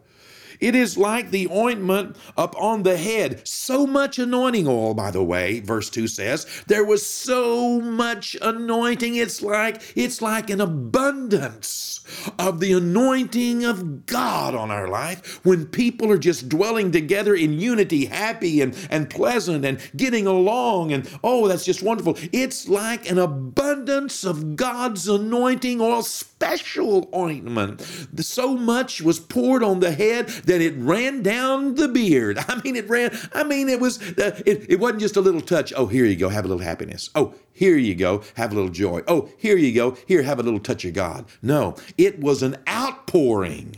It 0.59 0.75
is 0.75 0.97
like 0.97 1.31
the 1.31 1.47
ointment 1.49 2.17
upon 2.37 2.83
the 2.83 2.97
head. 2.97 3.47
So 3.47 3.87
much 3.87 4.19
anointing 4.19 4.67
oil, 4.67 4.93
by 4.93 5.11
the 5.11 5.23
way, 5.23 5.59
verse 5.59 5.89
2 5.89 6.07
says. 6.07 6.45
There 6.67 6.85
was 6.85 7.05
so 7.05 7.79
much 7.79 8.35
anointing. 8.41 9.15
It's 9.15 9.41
like 9.41 9.81
it's 9.95 10.21
like 10.21 10.49
an 10.49 10.61
abundance 10.61 12.01
of 12.37 12.59
the 12.59 12.73
anointing 12.73 13.65
of 13.65 14.05
God 14.05 14.55
on 14.55 14.71
our 14.71 14.87
life 14.87 15.39
when 15.45 15.67
people 15.67 16.11
are 16.11 16.17
just 16.17 16.49
dwelling 16.49 16.91
together 16.91 17.35
in 17.35 17.59
unity, 17.59 18.05
happy 18.05 18.61
and, 18.61 18.75
and 18.89 19.09
pleasant 19.09 19.65
and 19.65 19.79
getting 19.95 20.27
along. 20.27 20.91
And 20.91 21.09
oh, 21.23 21.47
that's 21.47 21.65
just 21.65 21.83
wonderful. 21.83 22.17
It's 22.31 22.67
like 22.67 23.09
an 23.09 23.19
abundance 23.19 24.23
of 24.23 24.55
God's 24.55 25.07
anointing 25.07 25.81
oil, 25.81 26.03
special 26.39 27.09
ointment. 27.13 27.81
So 28.15 28.55
much 28.55 29.01
was 29.01 29.19
poured 29.19 29.61
on 29.61 29.81
the 29.81 29.91
head 29.91 30.27
that 30.45 30.61
it 30.61 30.73
ran 30.77 31.21
down 31.21 31.75
the 31.75 31.89
beard. 31.89 32.37
I 32.47 32.61
mean, 32.61 32.77
it 32.77 32.87
ran, 32.87 33.11
I 33.33 33.43
mean, 33.43 33.67
it 33.67 33.81
was, 33.81 34.01
uh, 34.17 34.39
it, 34.45 34.65
it 34.69 34.79
wasn't 34.79 35.01
just 35.01 35.17
a 35.17 35.21
little 35.21 35.41
touch. 35.41 35.73
Oh, 35.75 35.87
here 35.87 36.05
you 36.05 36.15
go, 36.15 36.29
have 36.29 36.45
a 36.45 36.47
little 36.47 36.63
happiness. 36.63 37.09
Oh, 37.13 37.35
here 37.51 37.75
you 37.75 37.93
go, 37.93 38.23
have 38.35 38.53
a 38.53 38.55
little 38.55 38.69
joy. 38.69 39.01
Oh, 39.05 39.29
here 39.37 39.57
you 39.57 39.73
go, 39.73 39.97
here, 40.07 40.23
have 40.23 40.39
a 40.39 40.43
little 40.43 40.61
touch 40.61 40.85
of 40.85 40.93
God. 40.93 41.25
No, 41.41 41.75
it 41.97 42.21
was 42.21 42.41
an 42.41 42.55
outpouring 42.69 43.75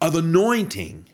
of 0.00 0.14
anointing 0.14 1.06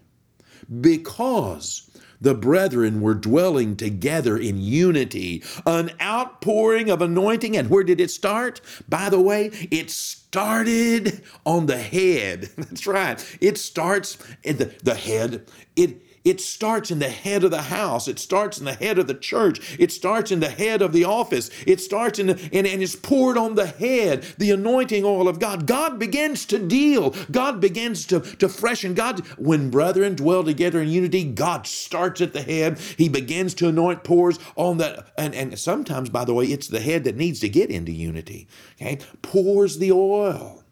because 0.80 1.90
the 2.20 2.34
brethren 2.34 3.00
were 3.00 3.14
dwelling 3.14 3.76
together 3.76 4.36
in 4.36 4.60
unity, 4.60 5.42
an 5.66 5.92
outpouring 6.00 6.90
of 6.90 7.02
anointing. 7.02 7.56
And 7.56 7.70
where 7.70 7.84
did 7.84 8.00
it 8.00 8.10
start? 8.10 8.60
By 8.88 9.08
the 9.08 9.20
way, 9.20 9.46
it 9.70 9.90
started 9.90 11.22
on 11.44 11.66
the 11.66 11.78
head. 11.78 12.50
That's 12.56 12.86
right. 12.86 13.38
It 13.40 13.58
starts 13.58 14.18
in 14.42 14.58
the, 14.58 14.74
the 14.82 14.94
head. 14.94 15.46
It 15.76 16.02
it 16.26 16.40
starts 16.40 16.90
in 16.90 16.98
the 16.98 17.08
head 17.08 17.44
of 17.44 17.52
the 17.52 17.62
house. 17.62 18.08
It 18.08 18.18
starts 18.18 18.58
in 18.58 18.64
the 18.64 18.74
head 18.74 18.98
of 18.98 19.06
the 19.06 19.14
church. 19.14 19.76
It 19.78 19.92
starts 19.92 20.32
in 20.32 20.40
the 20.40 20.50
head 20.50 20.82
of 20.82 20.92
the 20.92 21.04
office. 21.04 21.50
It 21.64 21.80
starts 21.80 22.18
in 22.18 22.26
the, 22.26 22.50
and, 22.52 22.66
and 22.66 22.82
it's 22.82 22.96
poured 22.96 23.38
on 23.38 23.54
the 23.54 23.66
head, 23.66 24.24
the 24.36 24.50
anointing 24.50 25.04
oil 25.04 25.28
of 25.28 25.38
God. 25.38 25.68
God 25.68 26.00
begins 26.00 26.44
to 26.46 26.58
deal. 26.58 27.14
God 27.30 27.60
begins 27.60 28.04
to, 28.06 28.18
to 28.20 28.48
freshen. 28.48 28.94
God, 28.94 29.24
when 29.38 29.70
brethren 29.70 30.16
dwell 30.16 30.42
together 30.42 30.82
in 30.82 30.88
unity, 30.88 31.22
God 31.22 31.64
starts 31.64 32.20
at 32.20 32.32
the 32.32 32.42
head. 32.42 32.80
He 32.98 33.08
begins 33.08 33.54
to 33.54 33.68
anoint, 33.68 34.02
pours 34.02 34.40
on 34.56 34.78
that. 34.78 35.06
And, 35.16 35.32
and 35.32 35.56
sometimes, 35.56 36.10
by 36.10 36.24
the 36.24 36.34
way, 36.34 36.46
it's 36.46 36.66
the 36.66 36.80
head 36.80 37.04
that 37.04 37.14
needs 37.14 37.38
to 37.40 37.48
get 37.48 37.70
into 37.70 37.92
unity. 37.92 38.48
Okay? 38.80 38.98
Pours 39.22 39.78
the 39.78 39.92
oil 39.92 40.64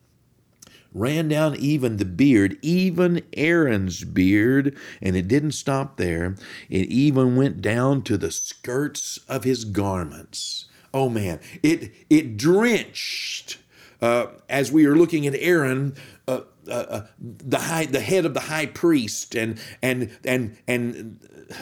ran 0.95 1.29
down 1.29 1.57
even 1.57 1.97
the 1.97 2.05
beard, 2.05 2.57
even 2.63 3.23
Aaron's 3.37 4.05
beard, 4.05 4.77
and 5.03 5.17
it 5.17 5.29
didn't 5.29 5.53
stop 5.53 5.97
there. 5.97 6.37
It 6.71 6.89
even 6.89 7.37
went 7.37 7.61
down 7.61 8.03
to 8.03 8.17
the 8.17 8.31
skirts 8.31 9.19
of 9.29 9.45
his 9.45 9.65
garments. 9.65 10.67
Oh 10.95 11.09
man, 11.09 11.41
it 11.63 11.93
it 12.09 12.37
drenched. 12.37 13.59
Uh, 14.01 14.27
as 14.55 14.71
we 14.71 14.87
are 14.87 14.95
looking 14.95 15.27
at 15.27 15.35
Aaron, 15.35 15.95
uh, 16.29 16.43
uh, 16.69 16.71
uh 16.71 17.07
the 17.19 17.59
high, 17.59 17.87
the 17.87 18.01
head 18.01 18.25
of 18.25 18.35
the 18.35 18.41
high 18.41 18.67
priest, 18.67 19.35
and 19.35 19.59
and 19.83 20.17
and 20.25 20.57
and 20.69 21.19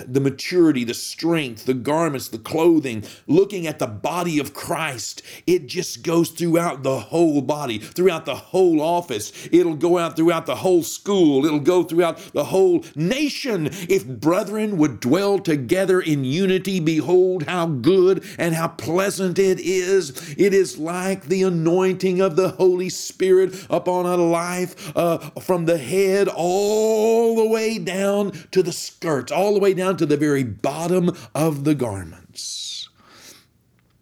the 0.07 0.21
maturity, 0.21 0.85
the 0.85 0.95
strength, 0.95 1.65
the 1.65 1.75
garments, 1.75 2.29
the 2.29 2.39
clothing, 2.39 3.05
looking 3.27 3.67
at 3.67 3.79
the 3.79 3.87
body 3.87 4.39
of 4.39 4.55
Christ, 4.55 5.23
it 5.47 5.67
just 5.67 6.03
goes 6.03 6.31
throughout 6.31 6.83
the 6.83 6.99
whole 6.99 7.41
body, 7.41 7.79
throughout 7.79 8.25
the 8.25 8.35
whole 8.35 8.81
office. 8.81 9.33
It'll 9.51 9.77
go 9.77 9.99
out 9.99 10.17
throughout 10.17 10.47
the 10.47 10.57
whole 10.57 10.83
school. 10.83 11.45
It'll 11.45 11.61
go 11.61 11.83
throughout 11.83 12.19
the 12.33 12.45
whole 12.45 12.85
nation. 12.95 13.67
If 13.89 14.07
brethren 14.07 14.77
would 14.79 15.01
dwell 15.01 15.39
together 15.39 16.01
in 16.01 16.25
unity, 16.25 16.81
behold 16.81 17.45
how 17.45 17.67
good 17.67 18.25
and 18.39 18.55
how 18.55 18.69
pleasant 18.69 19.39
it 19.39 19.61
is. 19.61 20.35
It 20.37 20.55
is 20.55 20.79
like 20.79 21.25
the 21.25 21.43
anointing 21.43 22.21
of 22.21 22.37
the 22.37 22.51
Holy 22.51 22.82
Spirit 22.89 23.67
upon 23.71 24.07
a 24.07 24.17
life 24.17 24.97
uh, 24.97 25.19
from 25.41 25.67
the 25.67 25.79
head 25.79 26.29
all 26.29 27.37
the 27.37 27.47
way 27.47 27.79
down 27.79 28.33
to 28.51 28.63
the 28.63 28.73
skirts, 28.73 29.33
all 29.33 29.55
the 29.55 29.61
way 29.61 29.75
down 29.75 29.97
to 29.97 30.07
the 30.07 30.17
very 30.17 30.45
bottom 30.45 31.17
of 31.35 31.65
the 31.65 31.75
garments. 31.75 32.89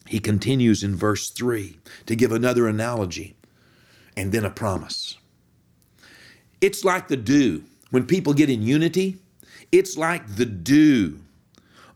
He 0.06 0.18
continues 0.18 0.82
in 0.82 0.96
verse 0.96 1.30
3 1.30 1.78
to 2.06 2.16
give 2.16 2.32
another 2.32 2.66
analogy 2.66 3.36
and 4.16 4.32
then 4.32 4.44
a 4.44 4.50
promise. 4.50 5.16
It's 6.60 6.84
like 6.84 7.08
the 7.08 7.16
dew. 7.16 7.64
When 7.90 8.06
people 8.06 8.34
get 8.34 8.50
in 8.50 8.62
unity, 8.62 9.18
it's 9.72 9.96
like 9.96 10.36
the 10.36 10.46
dew 10.46 11.20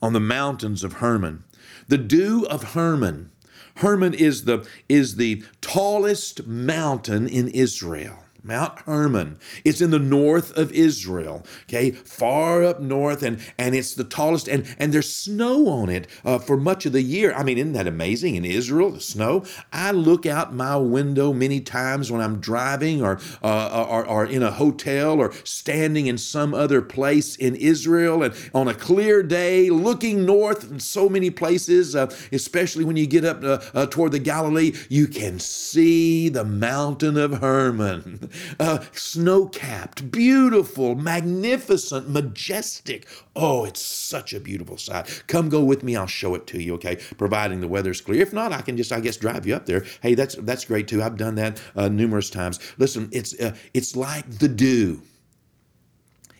on 0.01 0.13
the 0.13 0.21
mountains 0.21 0.85
of 0.85 0.95
Hermon. 0.95 1.45
The 1.89 1.99
dew 1.99 2.47
of 2.49 2.75
Hermon. 2.75 3.31
Hermon 3.77 4.15
is 4.15 4.45
the, 4.45 4.67
is 4.89 5.17
the 5.17 5.45
tallest 5.61 6.47
mountain 6.47 7.29
in 7.29 7.49
Israel. 7.49 8.24
Mount 8.45 8.79
Hermon. 8.81 9.39
It's 9.65 9.81
in 9.81 9.91
the 9.91 9.99
north 9.99 10.57
of 10.57 10.71
Israel, 10.71 11.47
okay, 11.63 11.93
far 11.93 12.63
up 12.63 12.79
north, 12.79 13.23
and 13.23 13.41
and 13.57 13.75
it's 13.75 13.95
the 13.95 14.05
tallest, 14.05 14.49
and 14.49 14.67
and 14.79 14.93
there's 14.93 15.13
snow 15.13 15.69
on 15.69 15.89
it 15.89 16.07
uh, 16.27 16.39
for 16.39 16.59
much 16.59 16.85
of 16.85 16.93
the 16.93 17.01
year. 17.01 17.33
I 17.33 17.43
mean, 17.43 17.57
isn't 17.57 17.73
that 17.73 17.87
amazing? 17.87 18.37
In 18.37 18.45
Israel, 18.45 18.91
the 18.91 19.01
snow. 19.01 19.45
I 19.73 19.93
look 19.93 20.27
out 20.27 20.55
my 20.55 20.77
window 20.77 21.33
many 21.33 21.61
times 21.61 22.13
when 22.13 22.21
I'm 22.21 22.39
driving, 22.39 23.03
or 23.03 23.19
uh, 23.43 23.87
or, 23.89 24.07
or 24.07 24.27
in 24.27 24.43
a 24.43 24.51
hotel, 24.51 25.21
or 25.21 25.33
standing 25.45 26.07
in 26.07 26.19
some 26.19 26.53
other 26.53 26.83
place 26.83 27.37
in 27.37 27.57
Israel, 27.57 28.23
and 28.23 28.35
on 28.55 28.69
a 28.69 28.75
clear 28.75 29.23
day, 29.23 29.71
looking 29.71 30.27
north 30.27 30.71
in 30.71 30.81
so 30.81 31.09
many 31.09 31.31
places, 31.31 31.97
uh, 31.97 32.15
especially 32.31 32.85
when 32.85 32.97
you 32.97 33.07
get 33.07 33.25
up 33.25 33.43
uh, 33.43 33.61
uh, 33.73 33.87
toward 33.87 34.13
the 34.13 34.19
Galilee, 34.19 34.75
you 34.91 35.07
can 35.07 35.39
see 35.39 36.29
the 36.29 36.45
mountain 36.45 37.17
of 37.17 37.39
Hermon. 37.39 38.29
uh, 38.59 38.85
snow 38.93 39.47
capped, 39.47 40.11
beautiful, 40.11 40.95
magnificent, 40.95 42.09
majestic. 42.09 43.07
Oh, 43.37 43.65
it's 43.65 43.81
such 43.81 44.33
a 44.33 44.41
beautiful 44.41 44.77
sight. 44.77 45.25
Come 45.27 45.49
go 45.49 45.63
with 45.63 45.83
me, 45.83 45.97
I'll 45.97 46.07
show 46.07 46.35
it 46.35 46.47
to 46.49 46.63
you, 46.63 46.75
okay? 46.75 46.97
Providing 47.19 47.61
the 47.61 47.69
weather's 47.69 48.01
clear. 48.01 48.23
If 48.23 48.33
not, 48.33 48.53
I 48.53 48.63
can 48.63 48.77
just, 48.77 48.93
I 48.93 49.01
guess, 49.01 49.17
drive 49.17 49.47
you 49.47 49.55
up 49.55 49.67
there. 49.67 49.85
Hey, 50.03 50.15
that's 50.15 50.35
that's 50.37 50.65
great 50.65 50.89
too. 50.89 51.03
I've 51.03 51.17
done 51.17 51.35
that 51.37 51.61
uh, 51.77 51.89
numerous 51.89 52.31
times. 52.31 52.59
Listen, 52.79 53.09
it's 53.13 53.39
uh, 53.41 53.55
it's 53.73 53.97
like 53.97 54.29
the 54.39 54.49
dew. 54.49 55.03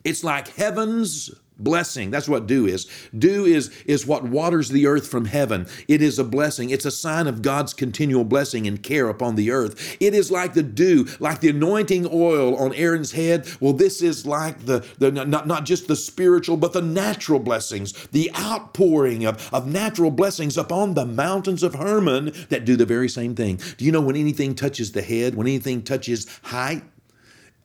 It's 0.05 0.23
like 0.23 0.49
heaven's 0.49 1.31
blessing 1.59 2.11
that's 2.11 2.29
what 2.29 2.47
dew 2.47 2.67
is. 2.67 2.87
Dew 3.17 3.45
is 3.45 3.71
is 3.87 4.07
what 4.07 4.25
waters 4.25 4.71
the 4.71 4.87
earth 4.87 5.07
from 5.07 5.27
heaven. 5.27 5.67
It 5.89 6.03
is 6.03 6.19
a 6.19 6.25
blessing. 6.25 6.71
It's 6.71 6.85
a 6.85 6.91
sign 6.91 7.27
of 7.27 7.43
god's 7.43 7.73
continual 7.73 8.25
blessing 8.25 8.67
and 8.67 8.83
care 8.83 9.09
upon 9.09 9.37
the 9.37 9.51
earth. 9.51 9.97
It 10.01 10.15
is 10.15 10.31
like 10.31 10.55
the 10.55 10.63
dew 10.63 11.07
like 11.21 11.41
the 11.41 11.51
anointing 11.51 12.09
oil 12.13 12.57
on 12.57 12.75
aaron's 12.75 13.13
head. 13.13 13.49
Well 13.61 13.73
this 13.73 14.03
is 14.03 14.27
like 14.27 14.67
the 14.67 14.87
the 14.99 15.11
not, 15.11 15.47
not 15.47 15.65
just 15.65 15.87
the 15.87 15.97
spiritual 15.97 16.57
but 16.57 16.73
the 16.73 16.83
natural 16.83 17.39
blessings 17.39 17.93
the 18.09 18.31
outpouring 18.37 19.25
of, 19.25 19.53
of 19.53 19.67
natural 19.67 20.11
blessings 20.11 20.57
upon 20.57 20.95
the 20.95 21.07
mountains 21.07 21.63
of 21.63 21.75
hermon 21.75 22.33
that 22.49 22.65
do 22.65 22.77
the 22.77 22.87
very 22.87 23.09
same 23.09 23.35
thing. 23.35 23.61
Do 23.77 23.85
you 23.85 23.93
know 23.93 24.01
when 24.01 24.17
anything 24.17 24.55
touches 24.55 24.93
the 24.93 25.03
head 25.03 25.35
when 25.35 25.47
anything 25.47 25.83
touches 25.83 26.27
height 26.43 26.83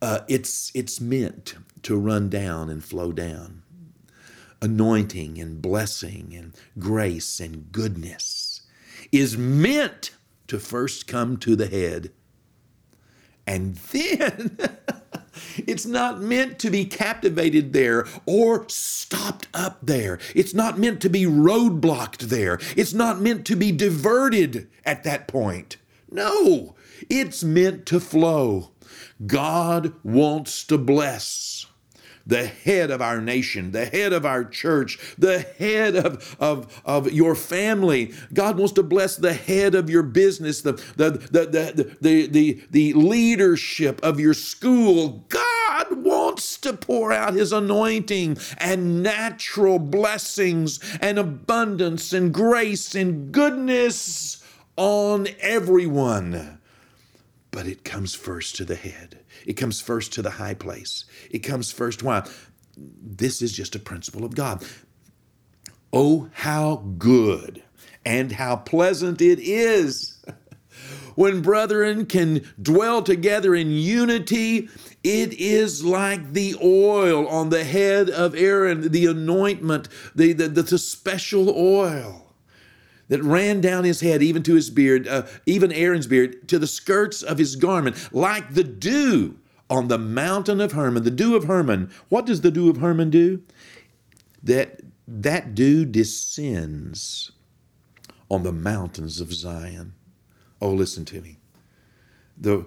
uh, 0.02 0.20
it's 0.28 0.70
it's 0.74 1.00
meant 1.00 1.54
to 1.82 1.96
run 1.96 2.28
down 2.28 2.70
and 2.70 2.82
flow 2.84 3.12
down 3.12 3.62
anointing 4.62 5.38
and 5.38 5.62
blessing 5.62 6.34
and 6.36 6.54
grace 6.78 7.40
and 7.40 7.72
goodness 7.72 8.62
is 9.12 9.36
meant 9.36 10.12
to 10.46 10.58
first 10.58 11.06
come 11.06 11.36
to 11.38 11.56
the 11.56 11.66
head. 11.66 12.10
And 13.46 13.76
then 13.76 14.56
It's 15.66 15.86
not 15.86 16.20
meant 16.20 16.58
to 16.60 16.70
be 16.70 16.84
captivated 16.84 17.72
there 17.72 18.06
or 18.26 18.68
stopped 18.68 19.48
up 19.54 19.78
there. 19.82 20.18
It's 20.34 20.54
not 20.54 20.78
meant 20.78 21.00
to 21.02 21.08
be 21.08 21.24
roadblocked 21.24 22.28
there. 22.28 22.58
It's 22.76 22.92
not 22.92 23.20
meant 23.20 23.46
to 23.46 23.56
be 23.56 23.72
diverted 23.72 24.68
at 24.84 25.04
that 25.04 25.28
point. 25.28 25.76
No, 26.10 26.74
it's 27.08 27.44
meant 27.44 27.86
to 27.86 28.00
flow. 28.00 28.70
God 29.26 29.92
wants 30.02 30.64
to 30.64 30.78
bless 30.78 31.66
the 32.30 32.46
head 32.46 32.90
of 32.90 33.02
our 33.02 33.20
nation, 33.20 33.72
the 33.72 33.84
head 33.84 34.12
of 34.12 34.24
our 34.24 34.44
church, 34.44 34.98
the 35.18 35.40
head 35.58 35.96
of, 35.96 36.36
of, 36.40 36.80
of 36.84 37.12
your 37.12 37.34
family. 37.34 38.14
God 38.32 38.56
wants 38.56 38.72
to 38.74 38.84
bless 38.84 39.16
the 39.16 39.34
head 39.34 39.74
of 39.74 39.90
your 39.90 40.04
business, 40.04 40.62
the, 40.62 40.72
the, 40.96 41.10
the, 41.10 41.46
the, 41.46 41.96
the, 42.00 42.26
the, 42.28 42.62
the 42.70 42.92
leadership 42.94 44.00
of 44.02 44.20
your 44.20 44.34
school. 44.34 45.26
God 45.28 46.04
wants 46.04 46.56
to 46.58 46.72
pour 46.72 47.12
out 47.12 47.34
his 47.34 47.52
anointing 47.52 48.38
and 48.58 49.02
natural 49.02 49.80
blessings 49.80 50.78
and 51.00 51.18
abundance 51.18 52.12
and 52.12 52.32
grace 52.32 52.94
and 52.94 53.32
goodness 53.32 54.42
on 54.76 55.26
everyone. 55.40 56.60
But 57.50 57.66
it 57.66 57.84
comes 57.84 58.14
first 58.14 58.54
to 58.56 58.64
the 58.64 58.76
head. 58.76 59.19
It 59.46 59.54
comes 59.54 59.80
first 59.80 60.12
to 60.14 60.22
the 60.22 60.30
high 60.30 60.54
place. 60.54 61.04
It 61.30 61.40
comes 61.40 61.72
first. 61.72 62.02
Why? 62.02 62.28
This 62.76 63.42
is 63.42 63.52
just 63.52 63.74
a 63.74 63.78
principle 63.80 64.24
of 64.24 64.34
God. 64.34 64.64
Oh, 65.92 66.28
how 66.32 66.84
good 66.98 67.62
and 68.04 68.32
how 68.32 68.56
pleasant 68.56 69.20
it 69.20 69.38
is 69.40 70.22
when 71.14 71.42
brethren 71.42 72.06
can 72.06 72.42
dwell 72.60 73.02
together 73.02 73.54
in 73.54 73.70
unity. 73.70 74.68
It 75.02 75.32
is 75.34 75.84
like 75.84 76.32
the 76.32 76.56
oil 76.62 77.26
on 77.26 77.48
the 77.50 77.64
head 77.64 78.08
of 78.08 78.34
Aaron, 78.34 78.92
the 78.92 79.06
anointment, 79.06 79.88
the, 80.14 80.32
the, 80.32 80.48
the, 80.48 80.62
the 80.62 80.78
special 80.78 81.50
oil 81.50 82.29
that 83.10 83.22
ran 83.22 83.60
down 83.60 83.84
his 83.84 84.00
head, 84.00 84.22
even 84.22 84.42
to 84.44 84.54
his 84.54 84.70
beard, 84.70 85.06
uh, 85.06 85.26
even 85.44 85.72
Aaron's 85.72 86.06
beard, 86.06 86.48
to 86.48 86.58
the 86.58 86.66
skirts 86.66 87.22
of 87.22 87.38
his 87.38 87.56
garment, 87.56 88.08
like 88.12 88.54
the 88.54 88.64
dew 88.64 89.36
on 89.68 89.88
the 89.88 89.98
mountain 89.98 90.60
of 90.60 90.72
Hermon. 90.72 91.02
The 91.02 91.10
dew 91.10 91.36
of 91.36 91.44
Hermon. 91.44 91.90
What 92.08 92.24
does 92.24 92.40
the 92.40 92.52
dew 92.52 92.70
of 92.70 92.78
Hermon 92.78 93.10
do? 93.10 93.42
That 94.42 94.80
that 95.06 95.56
dew 95.56 95.84
descends 95.84 97.32
on 98.30 98.44
the 98.44 98.52
mountains 98.52 99.20
of 99.20 99.34
Zion. 99.34 99.94
Oh, 100.62 100.70
listen 100.70 101.04
to 101.06 101.20
me. 101.20 101.38
The 102.38 102.64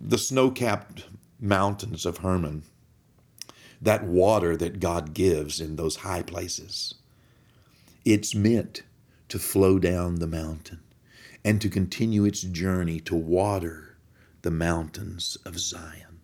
the 0.00 0.18
snow-capped 0.18 1.08
mountains 1.40 2.06
of 2.06 2.18
Hermon. 2.18 2.62
That 3.82 4.04
water 4.04 4.56
that 4.56 4.78
God 4.78 5.14
gives 5.14 5.60
in 5.60 5.76
those 5.76 5.96
high 5.96 6.22
places. 6.22 6.94
It's 8.04 8.34
meant 8.36 8.82
to 9.28 9.38
flow 9.38 9.78
down 9.78 10.16
the 10.16 10.26
mountain 10.26 10.80
and 11.44 11.60
to 11.60 11.68
continue 11.68 12.24
its 12.24 12.42
journey 12.42 13.00
to 13.00 13.14
water 13.14 13.96
the 14.42 14.50
mountains 14.50 15.36
of 15.44 15.58
Zion. 15.58 16.20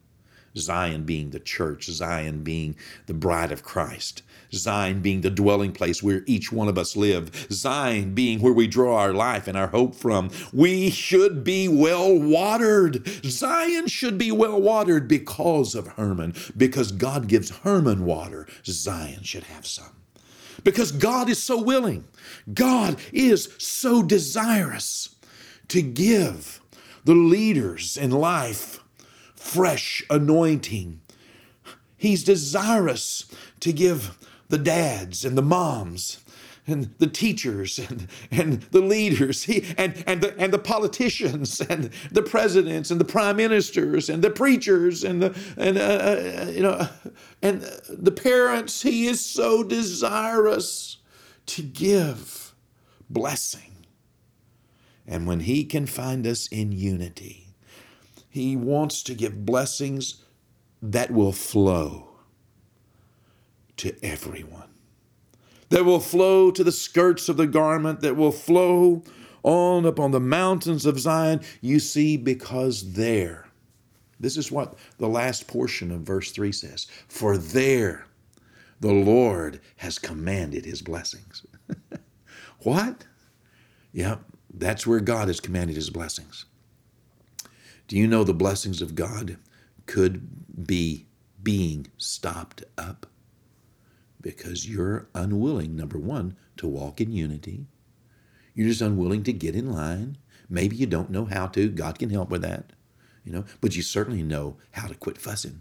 Zion 0.56 1.04
being 1.04 1.30
the 1.30 1.40
church, 1.40 1.86
Zion 1.86 2.42
being 2.42 2.74
the 3.06 3.14
bride 3.14 3.52
of 3.52 3.62
Christ, 3.62 4.22
Zion 4.52 5.00
being 5.00 5.20
the 5.20 5.30
dwelling 5.30 5.72
place 5.72 6.02
where 6.02 6.24
each 6.26 6.50
one 6.50 6.68
of 6.68 6.76
us 6.76 6.96
live, 6.96 7.46
Zion 7.52 8.14
being 8.14 8.40
where 8.40 8.52
we 8.52 8.66
draw 8.66 8.96
our 8.96 9.14
life 9.14 9.46
and 9.46 9.56
our 9.56 9.68
hope 9.68 9.94
from. 9.94 10.30
We 10.52 10.90
should 10.90 11.44
be 11.44 11.68
well 11.68 12.18
watered. 12.18 13.06
Zion 13.24 13.86
should 13.86 14.18
be 14.18 14.32
well 14.32 14.60
watered 14.60 15.06
because 15.06 15.74
of 15.74 15.86
Hermon, 15.86 16.34
because 16.56 16.90
God 16.90 17.28
gives 17.28 17.50
Hermon 17.58 18.04
water. 18.04 18.48
Zion 18.64 19.22
should 19.22 19.44
have 19.44 19.66
some 19.66 20.00
because 20.64 20.92
God 20.92 21.28
is 21.28 21.42
so 21.42 21.60
willing. 21.60 22.04
God 22.52 22.98
is 23.12 23.54
so 23.58 24.02
desirous 24.02 25.14
to 25.68 25.82
give 25.82 26.60
the 27.04 27.14
leaders 27.14 27.96
in 27.96 28.10
life 28.10 28.80
fresh 29.34 30.02
anointing. 30.10 31.00
He's 31.96 32.24
desirous 32.24 33.24
to 33.60 33.72
give 33.72 34.18
the 34.48 34.58
dads 34.58 35.24
and 35.24 35.36
the 35.36 35.42
moms 35.42 36.18
and 36.70 36.94
the 36.98 37.06
teachers 37.06 37.78
and, 37.78 38.08
and 38.30 38.62
the 38.70 38.80
leaders 38.80 39.44
he, 39.44 39.64
and, 39.76 40.02
and, 40.06 40.20
the, 40.20 40.36
and 40.38 40.52
the 40.52 40.58
politicians 40.58 41.60
and 41.60 41.90
the 42.10 42.22
presidents 42.22 42.90
and 42.90 43.00
the 43.00 43.04
prime 43.04 43.36
ministers 43.36 44.08
and 44.08 44.22
the 44.22 44.30
preachers 44.30 45.04
and 45.04 45.22
the 45.22 45.38
and 45.56 45.78
uh, 45.78 45.80
uh, 45.80 46.50
you 46.50 46.62
know 46.62 46.88
and 47.42 47.62
the 47.88 48.12
parents 48.12 48.82
he 48.82 49.06
is 49.06 49.24
so 49.24 49.62
desirous 49.62 50.98
to 51.46 51.62
give 51.62 52.54
blessing. 53.08 53.86
And 55.06 55.26
when 55.26 55.40
he 55.40 55.64
can 55.64 55.86
find 55.86 56.26
us 56.26 56.46
in 56.46 56.70
unity 56.70 57.48
he 58.28 58.56
wants 58.56 59.02
to 59.02 59.14
give 59.14 59.44
blessings 59.44 60.24
that 60.80 61.10
will 61.10 61.32
flow 61.32 62.10
to 63.76 63.92
everyone 64.04 64.70
that 65.70 65.84
will 65.84 66.00
flow 66.00 66.50
to 66.50 66.62
the 66.62 66.72
skirts 66.72 67.28
of 67.28 67.36
the 67.36 67.46
garment, 67.46 68.00
that 68.00 68.16
will 68.16 68.32
flow 68.32 69.02
on 69.42 69.86
upon 69.86 70.10
the 70.10 70.20
mountains 70.20 70.84
of 70.84 71.00
Zion. 71.00 71.40
You 71.60 71.80
see, 71.80 72.16
because 72.16 72.92
there, 72.92 73.46
this 74.18 74.36
is 74.36 74.52
what 74.52 74.74
the 74.98 75.08
last 75.08 75.48
portion 75.48 75.90
of 75.90 76.02
verse 76.02 76.30
3 76.32 76.52
says 76.52 76.86
For 77.08 77.38
there 77.38 78.06
the 78.80 78.92
Lord 78.92 79.60
has 79.76 79.98
commanded 79.98 80.64
his 80.64 80.82
blessings. 80.82 81.46
what? 82.62 83.06
Yep, 83.92 84.22
that's 84.52 84.86
where 84.86 85.00
God 85.00 85.28
has 85.28 85.40
commanded 85.40 85.76
his 85.76 85.90
blessings. 85.90 86.46
Do 87.88 87.96
you 87.96 88.06
know 88.06 88.24
the 88.24 88.34
blessings 88.34 88.82
of 88.82 88.94
God 88.94 89.36
could 89.86 90.66
be 90.66 91.06
being 91.42 91.88
stopped 91.96 92.62
up? 92.78 93.06
Because 94.20 94.68
you're 94.68 95.08
unwilling, 95.14 95.76
number 95.76 95.98
one, 95.98 96.36
to 96.56 96.66
walk 96.66 97.00
in 97.00 97.12
unity. 97.12 97.66
You're 98.54 98.68
just 98.68 98.80
unwilling 98.80 99.22
to 99.24 99.32
get 99.32 99.54
in 99.54 99.72
line. 99.72 100.18
Maybe 100.48 100.76
you 100.76 100.86
don't 100.86 101.10
know 101.10 101.24
how 101.24 101.46
to. 101.48 101.68
God 101.68 101.98
can 101.98 102.10
help 102.10 102.30
with 102.30 102.42
that, 102.42 102.72
you 103.24 103.32
know. 103.32 103.44
But 103.60 103.76
you 103.76 103.82
certainly 103.82 104.22
know 104.22 104.56
how 104.72 104.88
to 104.88 104.94
quit 104.94 105.18
fussing. 105.18 105.60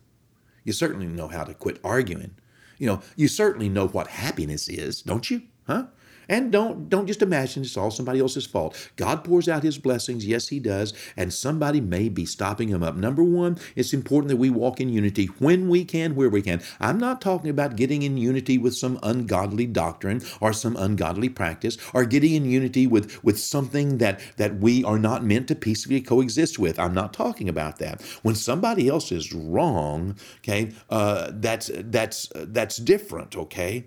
You 0.63 0.73
certainly 0.73 1.05
know 1.05 1.27
how 1.27 1.43
to 1.43 1.53
quit 1.53 1.79
arguing. 1.83 2.35
You 2.77 2.87
know, 2.87 3.01
you 3.15 3.27
certainly 3.27 3.69
know 3.69 3.87
what 3.87 4.07
happiness 4.07 4.67
is, 4.67 5.01
don't 5.01 5.29
you? 5.29 5.43
Huh? 5.67 5.87
And 6.29 6.51
don't 6.51 6.89
don't 6.89 7.07
just 7.07 7.23
imagine 7.23 7.63
it's 7.63 7.75
all 7.77 7.91
somebody 7.91 8.19
else's 8.19 8.45
fault. 8.45 8.91
God 8.95 9.23
pours 9.23 9.49
out 9.49 9.63
his 9.63 9.77
blessings, 9.79 10.25
yes 10.25 10.49
he 10.49 10.59
does, 10.59 10.93
and 11.17 11.33
somebody 11.33 11.81
may 11.81 12.09
be 12.09 12.25
stopping 12.25 12.69
him 12.69 12.83
up. 12.83 12.95
Number 12.95 13.23
1, 13.23 13.57
it's 13.75 13.93
important 13.93 14.29
that 14.29 14.37
we 14.37 14.49
walk 14.51 14.79
in 14.79 14.89
unity 14.89 15.25
when 15.39 15.69
we 15.69 15.83
can, 15.85 16.15
where 16.15 16.29
we 16.29 16.41
can. 16.41 16.61
I'm 16.79 16.99
not 16.99 17.21
talking 17.21 17.49
about 17.49 17.75
getting 17.75 18.03
in 18.03 18.17
unity 18.17 18.57
with 18.57 18.75
some 18.75 18.99
ungodly 19.03 19.65
doctrine 19.65 20.21
or 20.39 20.53
some 20.53 20.77
ungodly 20.77 21.29
practice 21.29 21.77
or 21.93 22.05
getting 22.05 22.35
in 22.35 22.45
unity 22.45 22.87
with 22.87 23.23
with 23.23 23.39
something 23.39 23.97
that 23.97 24.21
that 24.37 24.59
we 24.59 24.83
are 24.83 24.99
not 24.99 25.23
meant 25.25 25.47
to 25.49 25.55
peacefully 25.55 26.01
coexist 26.01 26.59
with. 26.59 26.79
I'm 26.79 26.93
not 26.93 27.13
talking 27.13 27.49
about 27.49 27.79
that. 27.79 28.01
When 28.21 28.35
somebody 28.35 28.87
else 28.87 29.11
is 29.11 29.33
wrong, 29.33 30.15
okay, 30.39 30.71
uh, 30.89 31.31
that's 31.33 31.71
that's 31.75 32.29
that's 32.35 32.77
different, 32.77 33.35
okay? 33.35 33.85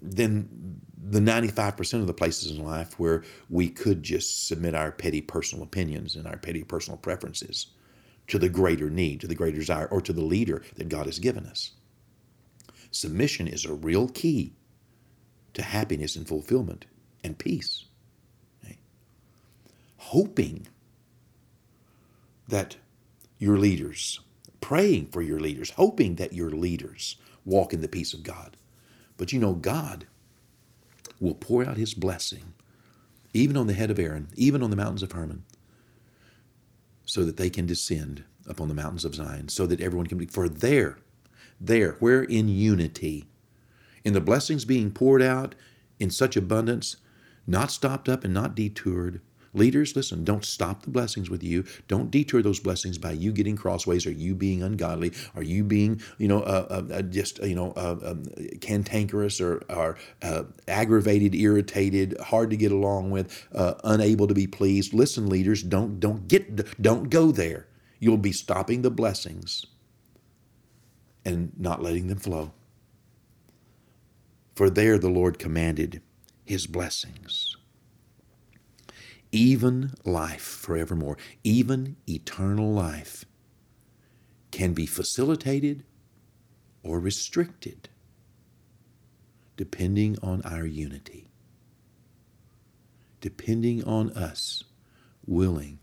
Then 0.00 0.48
the 1.04 1.20
95% 1.20 2.00
of 2.00 2.06
the 2.06 2.14
places 2.14 2.52
in 2.52 2.64
life 2.64 2.98
where 2.98 3.24
we 3.50 3.68
could 3.68 4.02
just 4.02 4.46
submit 4.46 4.74
our 4.74 4.92
petty 4.92 5.20
personal 5.20 5.64
opinions 5.64 6.14
and 6.14 6.26
our 6.26 6.36
petty 6.36 6.62
personal 6.62 6.96
preferences 6.96 7.66
to 8.28 8.38
the 8.38 8.48
greater 8.48 8.88
need, 8.88 9.20
to 9.20 9.26
the 9.26 9.34
greater 9.34 9.58
desire, 9.58 9.86
or 9.86 10.00
to 10.00 10.12
the 10.12 10.24
leader 10.24 10.62
that 10.76 10.88
God 10.88 11.06
has 11.06 11.18
given 11.18 11.44
us. 11.44 11.72
Submission 12.92 13.48
is 13.48 13.64
a 13.64 13.74
real 13.74 14.08
key 14.08 14.52
to 15.54 15.62
happiness 15.62 16.14
and 16.14 16.28
fulfillment 16.28 16.86
and 17.24 17.38
peace. 17.38 17.86
Hoping 19.96 20.66
that 22.48 22.76
your 23.38 23.56
leaders, 23.56 24.20
praying 24.60 25.06
for 25.06 25.22
your 25.22 25.40
leaders, 25.40 25.70
hoping 25.70 26.16
that 26.16 26.32
your 26.32 26.50
leaders 26.50 27.16
walk 27.44 27.72
in 27.72 27.80
the 27.80 27.88
peace 27.88 28.12
of 28.12 28.22
God. 28.22 28.56
But 29.16 29.32
you 29.32 29.38
know, 29.38 29.54
God 29.54 30.06
will 31.22 31.34
pour 31.34 31.64
out 31.64 31.76
his 31.76 31.94
blessing, 31.94 32.52
even 33.32 33.56
on 33.56 33.68
the 33.68 33.72
head 33.72 33.90
of 33.90 33.98
Aaron, 33.98 34.28
even 34.34 34.62
on 34.62 34.70
the 34.70 34.76
mountains 34.76 35.02
of 35.02 35.12
Hermon, 35.12 35.44
so 37.06 37.24
that 37.24 37.36
they 37.36 37.48
can 37.48 37.64
descend 37.64 38.24
upon 38.46 38.68
the 38.68 38.74
mountains 38.74 39.04
of 39.04 39.14
Zion, 39.14 39.48
so 39.48 39.66
that 39.66 39.80
everyone 39.80 40.08
can 40.08 40.18
be. 40.18 40.26
For 40.26 40.48
there, 40.48 40.98
there, 41.60 41.92
where 42.00 42.22
in 42.22 42.48
unity, 42.48 43.26
in 44.04 44.12
the 44.14 44.20
blessings 44.20 44.64
being 44.64 44.90
poured 44.90 45.22
out 45.22 45.54
in 46.00 46.10
such 46.10 46.36
abundance, 46.36 46.96
not 47.46 47.70
stopped 47.70 48.08
up 48.08 48.24
and 48.24 48.34
not 48.34 48.56
detoured, 48.56 49.20
Leaders, 49.54 49.94
listen, 49.94 50.24
don't 50.24 50.46
stop 50.46 50.82
the 50.82 50.90
blessings 50.90 51.28
with 51.28 51.42
you. 51.42 51.64
Don't 51.86 52.10
detour 52.10 52.40
those 52.40 52.58
blessings 52.58 52.96
by 52.96 53.12
you 53.12 53.32
getting 53.32 53.54
crossways 53.54 54.06
or 54.06 54.10
you 54.10 54.34
being 54.34 54.62
ungodly 54.62 55.12
or 55.36 55.42
you 55.42 55.62
being, 55.62 56.00
you 56.16 56.26
know, 56.26 56.40
uh, 56.40 56.66
uh, 56.70 56.94
uh 56.94 57.02
just, 57.02 57.38
you 57.42 57.54
know, 57.54 57.72
uh, 57.72 57.96
um, 58.02 58.24
cantankerous 58.62 59.42
or, 59.42 59.62
or 59.68 59.98
uh, 60.22 60.44
aggravated, 60.68 61.34
irritated, 61.34 62.16
hard 62.18 62.48
to 62.48 62.56
get 62.56 62.72
along 62.72 63.10
with, 63.10 63.46
uh, 63.54 63.74
unable 63.84 64.26
to 64.26 64.32
be 64.32 64.46
pleased. 64.46 64.94
Listen, 64.94 65.28
leaders, 65.28 65.62
don't 65.62 66.00
don't 66.00 66.28
get 66.28 66.80
don't 66.80 67.10
go 67.10 67.30
there. 67.30 67.66
You'll 67.98 68.16
be 68.16 68.32
stopping 68.32 68.80
the 68.80 68.90
blessings 68.90 69.66
and 71.26 71.52
not 71.58 71.82
letting 71.82 72.08
them 72.08 72.18
flow. 72.18 72.52
For 74.54 74.70
there 74.70 74.98
the 74.98 75.10
Lord 75.10 75.38
commanded 75.38 76.00
his 76.44 76.66
blessings 76.66 77.56
even 79.32 79.94
life 80.04 80.42
forevermore, 80.42 81.16
even 81.42 81.96
eternal 82.06 82.72
life, 82.72 83.24
can 84.50 84.74
be 84.74 84.86
facilitated 84.86 85.84
or 86.82 87.00
restricted 87.00 87.88
depending 89.56 90.18
on 90.22 90.42
our 90.42 90.66
unity, 90.66 91.30
depending 93.20 93.82
on 93.84 94.10
us 94.10 94.64
willing 95.26 95.78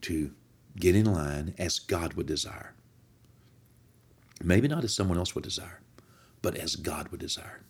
to 0.00 0.32
get 0.76 0.94
in 0.94 1.04
line 1.04 1.54
as 1.58 1.78
God 1.78 2.14
would 2.14 2.26
desire. 2.26 2.74
Maybe 4.42 4.68
not 4.68 4.84
as 4.84 4.94
someone 4.94 5.18
else 5.18 5.34
would 5.34 5.44
desire, 5.44 5.80
but 6.42 6.56
as 6.56 6.76
God 6.76 7.08
would 7.08 7.20
desire. 7.20 7.62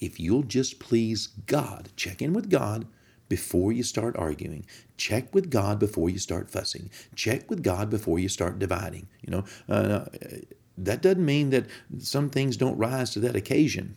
If 0.00 0.18
you'll 0.18 0.44
just 0.44 0.78
please 0.78 1.28
God, 1.46 1.90
check 1.96 2.22
in 2.22 2.32
with 2.32 2.48
God 2.48 2.86
before 3.32 3.72
you 3.72 3.82
start 3.82 4.14
arguing. 4.18 4.62
Check 4.98 5.34
with 5.34 5.48
God 5.48 5.78
before 5.78 6.10
you 6.10 6.18
start 6.18 6.50
fussing. 6.50 6.90
Check 7.14 7.48
with 7.48 7.62
God 7.62 7.88
before 7.88 8.18
you 8.18 8.28
start 8.28 8.58
dividing. 8.58 9.06
You 9.22 9.30
know, 9.30 9.44
uh, 9.74 10.04
that 10.76 11.00
doesn't 11.00 11.24
mean 11.24 11.48
that 11.48 11.64
some 11.98 12.28
things 12.28 12.58
don't 12.58 12.76
rise 12.76 13.08
to 13.12 13.20
that 13.20 13.34
occasion. 13.34 13.96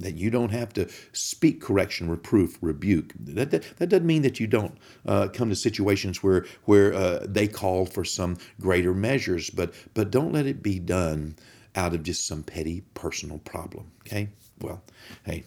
That 0.00 0.16
you 0.16 0.30
don't 0.30 0.50
have 0.50 0.72
to 0.72 0.88
speak 1.12 1.60
correction, 1.60 2.10
reproof, 2.10 2.58
rebuke. 2.60 3.12
That, 3.20 3.52
that, 3.52 3.62
that 3.76 3.88
doesn't 3.88 4.04
mean 4.04 4.22
that 4.22 4.40
you 4.40 4.48
don't 4.48 4.76
uh, 5.06 5.28
come 5.28 5.48
to 5.50 5.54
situations 5.54 6.24
where 6.24 6.44
where 6.64 6.92
uh, 6.92 7.24
they 7.28 7.46
call 7.46 7.86
for 7.86 8.04
some 8.04 8.36
greater 8.60 8.92
measures, 8.92 9.48
but 9.48 9.74
but 9.94 10.10
don't 10.10 10.32
let 10.32 10.46
it 10.46 10.60
be 10.60 10.80
done 10.80 11.36
out 11.76 11.94
of 11.94 12.02
just 12.02 12.26
some 12.26 12.42
petty 12.42 12.82
personal 12.94 13.38
problem. 13.38 13.92
Okay? 14.00 14.30
Well, 14.60 14.82
hey, 15.24 15.44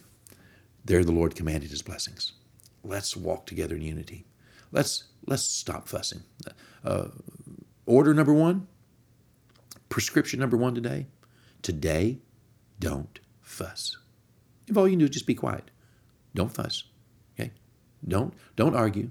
there 0.86 1.04
the 1.04 1.12
Lord 1.12 1.34
commanded 1.34 1.68
His 1.68 1.82
blessings. 1.82 2.32
Let's 2.86 3.16
walk 3.16 3.46
together 3.46 3.74
in 3.74 3.82
unity. 3.82 4.26
Let's 4.70 5.04
let's 5.26 5.42
stop 5.42 5.88
fussing. 5.88 6.22
Uh, 6.84 7.08
order 7.84 8.14
number 8.14 8.32
one, 8.32 8.68
prescription 9.88 10.38
number 10.38 10.56
one 10.56 10.74
today. 10.74 11.06
Today, 11.62 12.18
don't 12.78 13.18
fuss. 13.40 13.96
If 14.68 14.76
all 14.76 14.86
you 14.86 14.92
can 14.92 15.00
do 15.00 15.04
is 15.06 15.10
just 15.10 15.26
be 15.26 15.34
quiet, 15.34 15.70
don't 16.34 16.52
fuss. 16.52 16.84
Okay, 17.38 17.50
don't 18.06 18.34
don't 18.54 18.76
argue. 18.76 19.10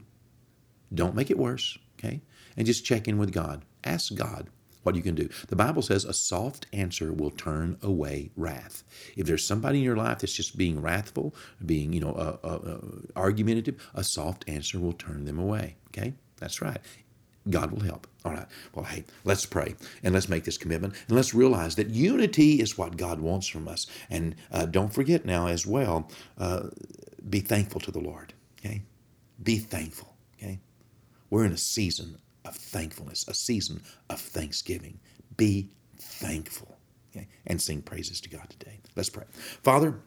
Don't 0.94 1.16
make 1.16 1.30
it 1.30 1.38
worse. 1.38 1.78
Okay, 2.00 2.22
and 2.56 2.66
just 2.66 2.86
check 2.86 3.08
in 3.08 3.18
with 3.18 3.34
God. 3.34 3.66
Ask 3.84 4.16
God 4.16 4.50
what 4.86 4.96
you 4.96 5.02
can 5.02 5.16
do. 5.16 5.28
The 5.48 5.56
Bible 5.56 5.82
says 5.82 6.06
a 6.06 6.14
soft 6.14 6.68
answer 6.72 7.12
will 7.12 7.32
turn 7.32 7.78
away 7.82 8.30
wrath. 8.36 8.84
If 9.18 9.26
there's 9.26 9.46
somebody 9.46 9.80
in 9.80 9.84
your 9.84 9.98
life 9.98 10.20
that's 10.20 10.34
just 10.34 10.58
being 10.58 10.82
wrathful, 10.82 11.34
being, 11.66 11.92
you 11.92 12.00
know, 12.00 12.12
uh, 12.12 12.38
uh, 12.44 12.48
uh, 12.48 12.80
argumentative, 13.16 13.82
a 13.96 14.04
soft 14.04 14.46
answer 14.48 14.80
will 14.80 14.94
turn 14.94 15.26
them 15.26 15.40
away. 15.40 15.76
Okay? 15.90 16.14
That's 16.38 16.62
right. 16.62 16.80
God 17.50 17.72
will 17.72 17.82
help. 17.82 18.08
All 18.24 18.32
right. 18.32 18.46
Well, 18.74 18.86
hey, 18.86 19.06
let's 19.24 19.46
pray 19.46 19.76
and 20.04 20.14
let's 20.14 20.30
make 20.30 20.44
this 20.44 20.58
commitment 20.58 20.96
and 21.08 21.16
let's 21.16 21.34
realize 21.34 21.76
that 21.76 21.90
unity 21.90 22.60
is 22.62 22.78
what 22.78 22.98
God 22.98 23.20
wants 23.20 23.48
from 23.48 23.68
us. 23.68 23.88
And 24.10 24.36
uh, 24.52 24.66
don't 24.66 24.94
forget 24.94 25.26
now 25.26 25.48
as 25.48 25.66
well, 25.66 26.10
uh, 26.38 26.70
be 27.30 27.40
thankful 27.40 27.82
to 27.82 27.92
the 27.92 28.00
Lord. 28.00 28.34
Okay? 28.60 28.84
Be 29.42 29.58
thankful. 29.58 30.16
Okay? 30.38 30.60
We're 31.30 31.46
in 31.46 31.52
a 31.52 31.58
season 31.58 32.18
of 32.46 32.56
thankfulness, 32.56 33.28
a 33.28 33.34
season 33.34 33.82
of 34.10 34.20
thanksgiving. 34.20 35.00
Be 35.38 35.70
thankful 35.98 36.78
okay? 37.16 37.28
and 37.48 37.62
sing 37.62 37.82
praises 37.82 38.22
to 38.22 38.30
God 38.30 38.50
today. 38.50 38.80
Let's 38.96 39.10
pray. 39.10 39.26
Father, 39.64 40.00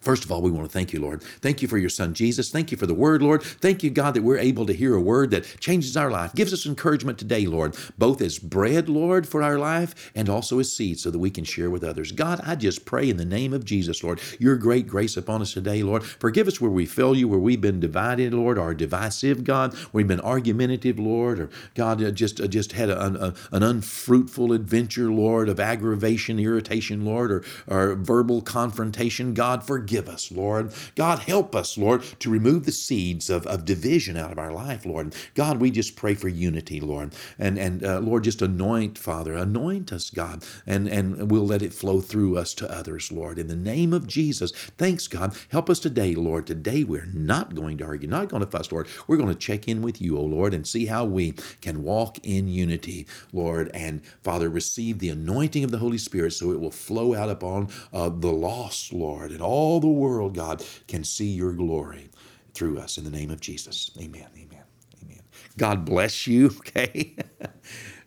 First 0.00 0.24
of 0.24 0.32
all, 0.32 0.42
we 0.42 0.50
want 0.50 0.64
to 0.66 0.72
thank 0.72 0.92
you, 0.92 1.00
Lord. 1.00 1.22
Thank 1.22 1.60
you 1.60 1.68
for 1.68 1.76
your 1.76 1.90
son 1.90 2.14
Jesus. 2.14 2.50
Thank 2.50 2.70
you 2.70 2.78
for 2.78 2.86
the 2.86 2.94
word, 2.94 3.20
Lord. 3.20 3.42
Thank 3.42 3.82
you, 3.82 3.90
God, 3.90 4.14
that 4.14 4.22
we're 4.22 4.38
able 4.38 4.64
to 4.66 4.72
hear 4.72 4.94
a 4.94 5.00
word 5.00 5.30
that 5.32 5.44
changes 5.60 5.96
our 5.96 6.10
life, 6.10 6.34
gives 6.34 6.52
us 6.52 6.66
encouragement 6.66 7.18
today, 7.18 7.46
Lord, 7.46 7.76
both 7.98 8.22
as 8.22 8.38
bread, 8.38 8.88
Lord, 8.88 9.28
for 9.28 9.42
our 9.42 9.58
life 9.58 10.10
and 10.14 10.28
also 10.28 10.60
as 10.60 10.72
seed 10.72 11.00
so 11.00 11.10
that 11.10 11.18
we 11.18 11.30
can 11.30 11.44
share 11.44 11.68
with 11.68 11.84
others. 11.84 12.12
God, 12.12 12.40
I 12.44 12.54
just 12.54 12.84
pray 12.84 13.10
in 13.10 13.16
the 13.16 13.24
name 13.24 13.52
of 13.52 13.64
Jesus, 13.64 14.02
Lord, 14.02 14.20
your 14.38 14.56
great 14.56 14.86
grace 14.86 15.16
upon 15.16 15.42
us 15.42 15.52
today, 15.52 15.82
Lord. 15.82 16.04
Forgive 16.04 16.48
us 16.48 16.60
where 16.60 16.70
we 16.70 16.86
fail 16.86 17.16
you, 17.16 17.28
where 17.28 17.38
we've 17.38 17.60
been 17.60 17.80
divided, 17.80 18.32
Lord, 18.32 18.56
or 18.56 18.74
divisive, 18.74 19.44
God, 19.44 19.74
where 19.74 19.88
we've 19.92 20.08
been 20.08 20.20
argumentative, 20.20 20.98
Lord, 20.98 21.40
or 21.40 21.50
God, 21.74 22.02
uh, 22.02 22.10
just, 22.12 22.40
uh, 22.40 22.46
just 22.46 22.72
had 22.72 22.88
a, 22.88 23.00
a, 23.00 23.34
an 23.52 23.62
unfruitful 23.62 24.52
adventure, 24.52 25.10
Lord, 25.10 25.48
of 25.48 25.58
aggravation, 25.58 26.38
irritation, 26.38 27.04
Lord, 27.04 27.30
or, 27.32 27.44
or 27.66 27.94
verbal 27.94 28.42
confrontation. 28.42 29.34
God, 29.34 29.64
forgive 29.64 29.87
forgive 29.88 30.08
us, 30.10 30.30
Lord. 30.30 30.70
God, 30.96 31.20
help 31.20 31.56
us, 31.56 31.78
Lord, 31.78 32.02
to 32.20 32.28
remove 32.28 32.66
the 32.66 32.72
seeds 32.72 33.30
of, 33.30 33.46
of 33.46 33.64
division 33.64 34.18
out 34.18 34.30
of 34.30 34.38
our 34.38 34.52
life, 34.52 34.84
Lord. 34.84 35.14
God, 35.34 35.60
we 35.60 35.70
just 35.70 35.96
pray 35.96 36.12
for 36.12 36.28
unity, 36.28 36.78
Lord. 36.78 37.14
And, 37.38 37.58
and 37.58 37.82
uh, 37.82 38.00
Lord, 38.00 38.24
just 38.24 38.42
anoint, 38.42 38.98
Father, 38.98 39.32
anoint 39.32 39.90
us, 39.90 40.10
God, 40.10 40.44
and, 40.66 40.88
and 40.88 41.30
we'll 41.30 41.46
let 41.46 41.62
it 41.62 41.72
flow 41.72 42.02
through 42.02 42.36
us 42.36 42.52
to 42.54 42.70
others, 42.70 43.10
Lord. 43.10 43.38
In 43.38 43.46
the 43.46 43.56
name 43.56 43.94
of 43.94 44.06
Jesus, 44.06 44.52
thanks, 44.76 45.08
God. 45.08 45.34
Help 45.48 45.70
us 45.70 45.78
today, 45.78 46.14
Lord. 46.14 46.46
Today 46.46 46.84
we're 46.84 47.08
not 47.14 47.54
going 47.54 47.78
to 47.78 47.86
argue, 47.86 48.10
not 48.10 48.28
going 48.28 48.44
to 48.44 48.50
fuss, 48.50 48.70
Lord. 48.70 48.88
We're 49.06 49.16
going 49.16 49.30
to 49.30 49.34
check 49.34 49.68
in 49.68 49.80
with 49.80 50.02
you, 50.02 50.18
O 50.18 50.22
Lord, 50.22 50.52
and 50.52 50.66
see 50.66 50.84
how 50.84 51.06
we 51.06 51.32
can 51.62 51.82
walk 51.82 52.18
in 52.22 52.46
unity, 52.46 53.06
Lord. 53.32 53.70
And 53.72 54.02
Father, 54.22 54.50
receive 54.50 54.98
the 54.98 55.08
anointing 55.08 55.64
of 55.64 55.70
the 55.70 55.78
Holy 55.78 55.96
Spirit 55.96 56.34
so 56.34 56.52
it 56.52 56.60
will 56.60 56.70
flow 56.70 57.14
out 57.14 57.30
upon 57.30 57.70
uh, 57.94 58.10
the 58.10 58.32
lost, 58.32 58.92
Lord, 58.92 59.30
and 59.30 59.40
all 59.40 59.77
the 59.80 59.88
world, 59.88 60.34
God, 60.34 60.64
can 60.86 61.04
see 61.04 61.28
your 61.28 61.52
glory 61.52 62.10
through 62.54 62.78
us 62.78 62.98
in 62.98 63.04
the 63.04 63.10
name 63.10 63.30
of 63.30 63.40
Jesus. 63.40 63.90
Amen. 63.98 64.28
Amen. 64.34 64.64
Amen. 65.02 65.20
God 65.56 65.84
bless 65.84 66.26
you, 66.26 66.46
okay? 66.58 67.16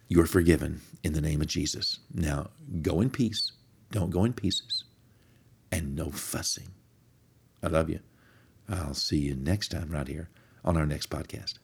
You're 0.08 0.26
forgiven 0.26 0.82
in 1.04 1.14
the 1.14 1.22
name 1.22 1.42
of 1.42 1.48
Jesus. 1.48 2.00
Now, 2.14 2.50
go 2.82 3.02
in 3.02 3.10
peace. 3.10 3.54
Don't 3.92 4.10
go 4.10 4.26
in 4.26 4.34
pieces. 4.34 4.86
And 5.72 5.96
no 5.96 6.12
fussing. 6.12 6.70
I 7.64 7.68
love 7.68 7.90
you. 7.90 8.00
I'll 8.68 8.94
see 8.94 9.20
you 9.20 9.36
next 9.36 9.70
time 9.70 9.90
right 9.90 10.08
here 10.08 10.30
on 10.64 10.78
our 10.78 10.86
next 10.86 11.10
podcast. 11.10 11.56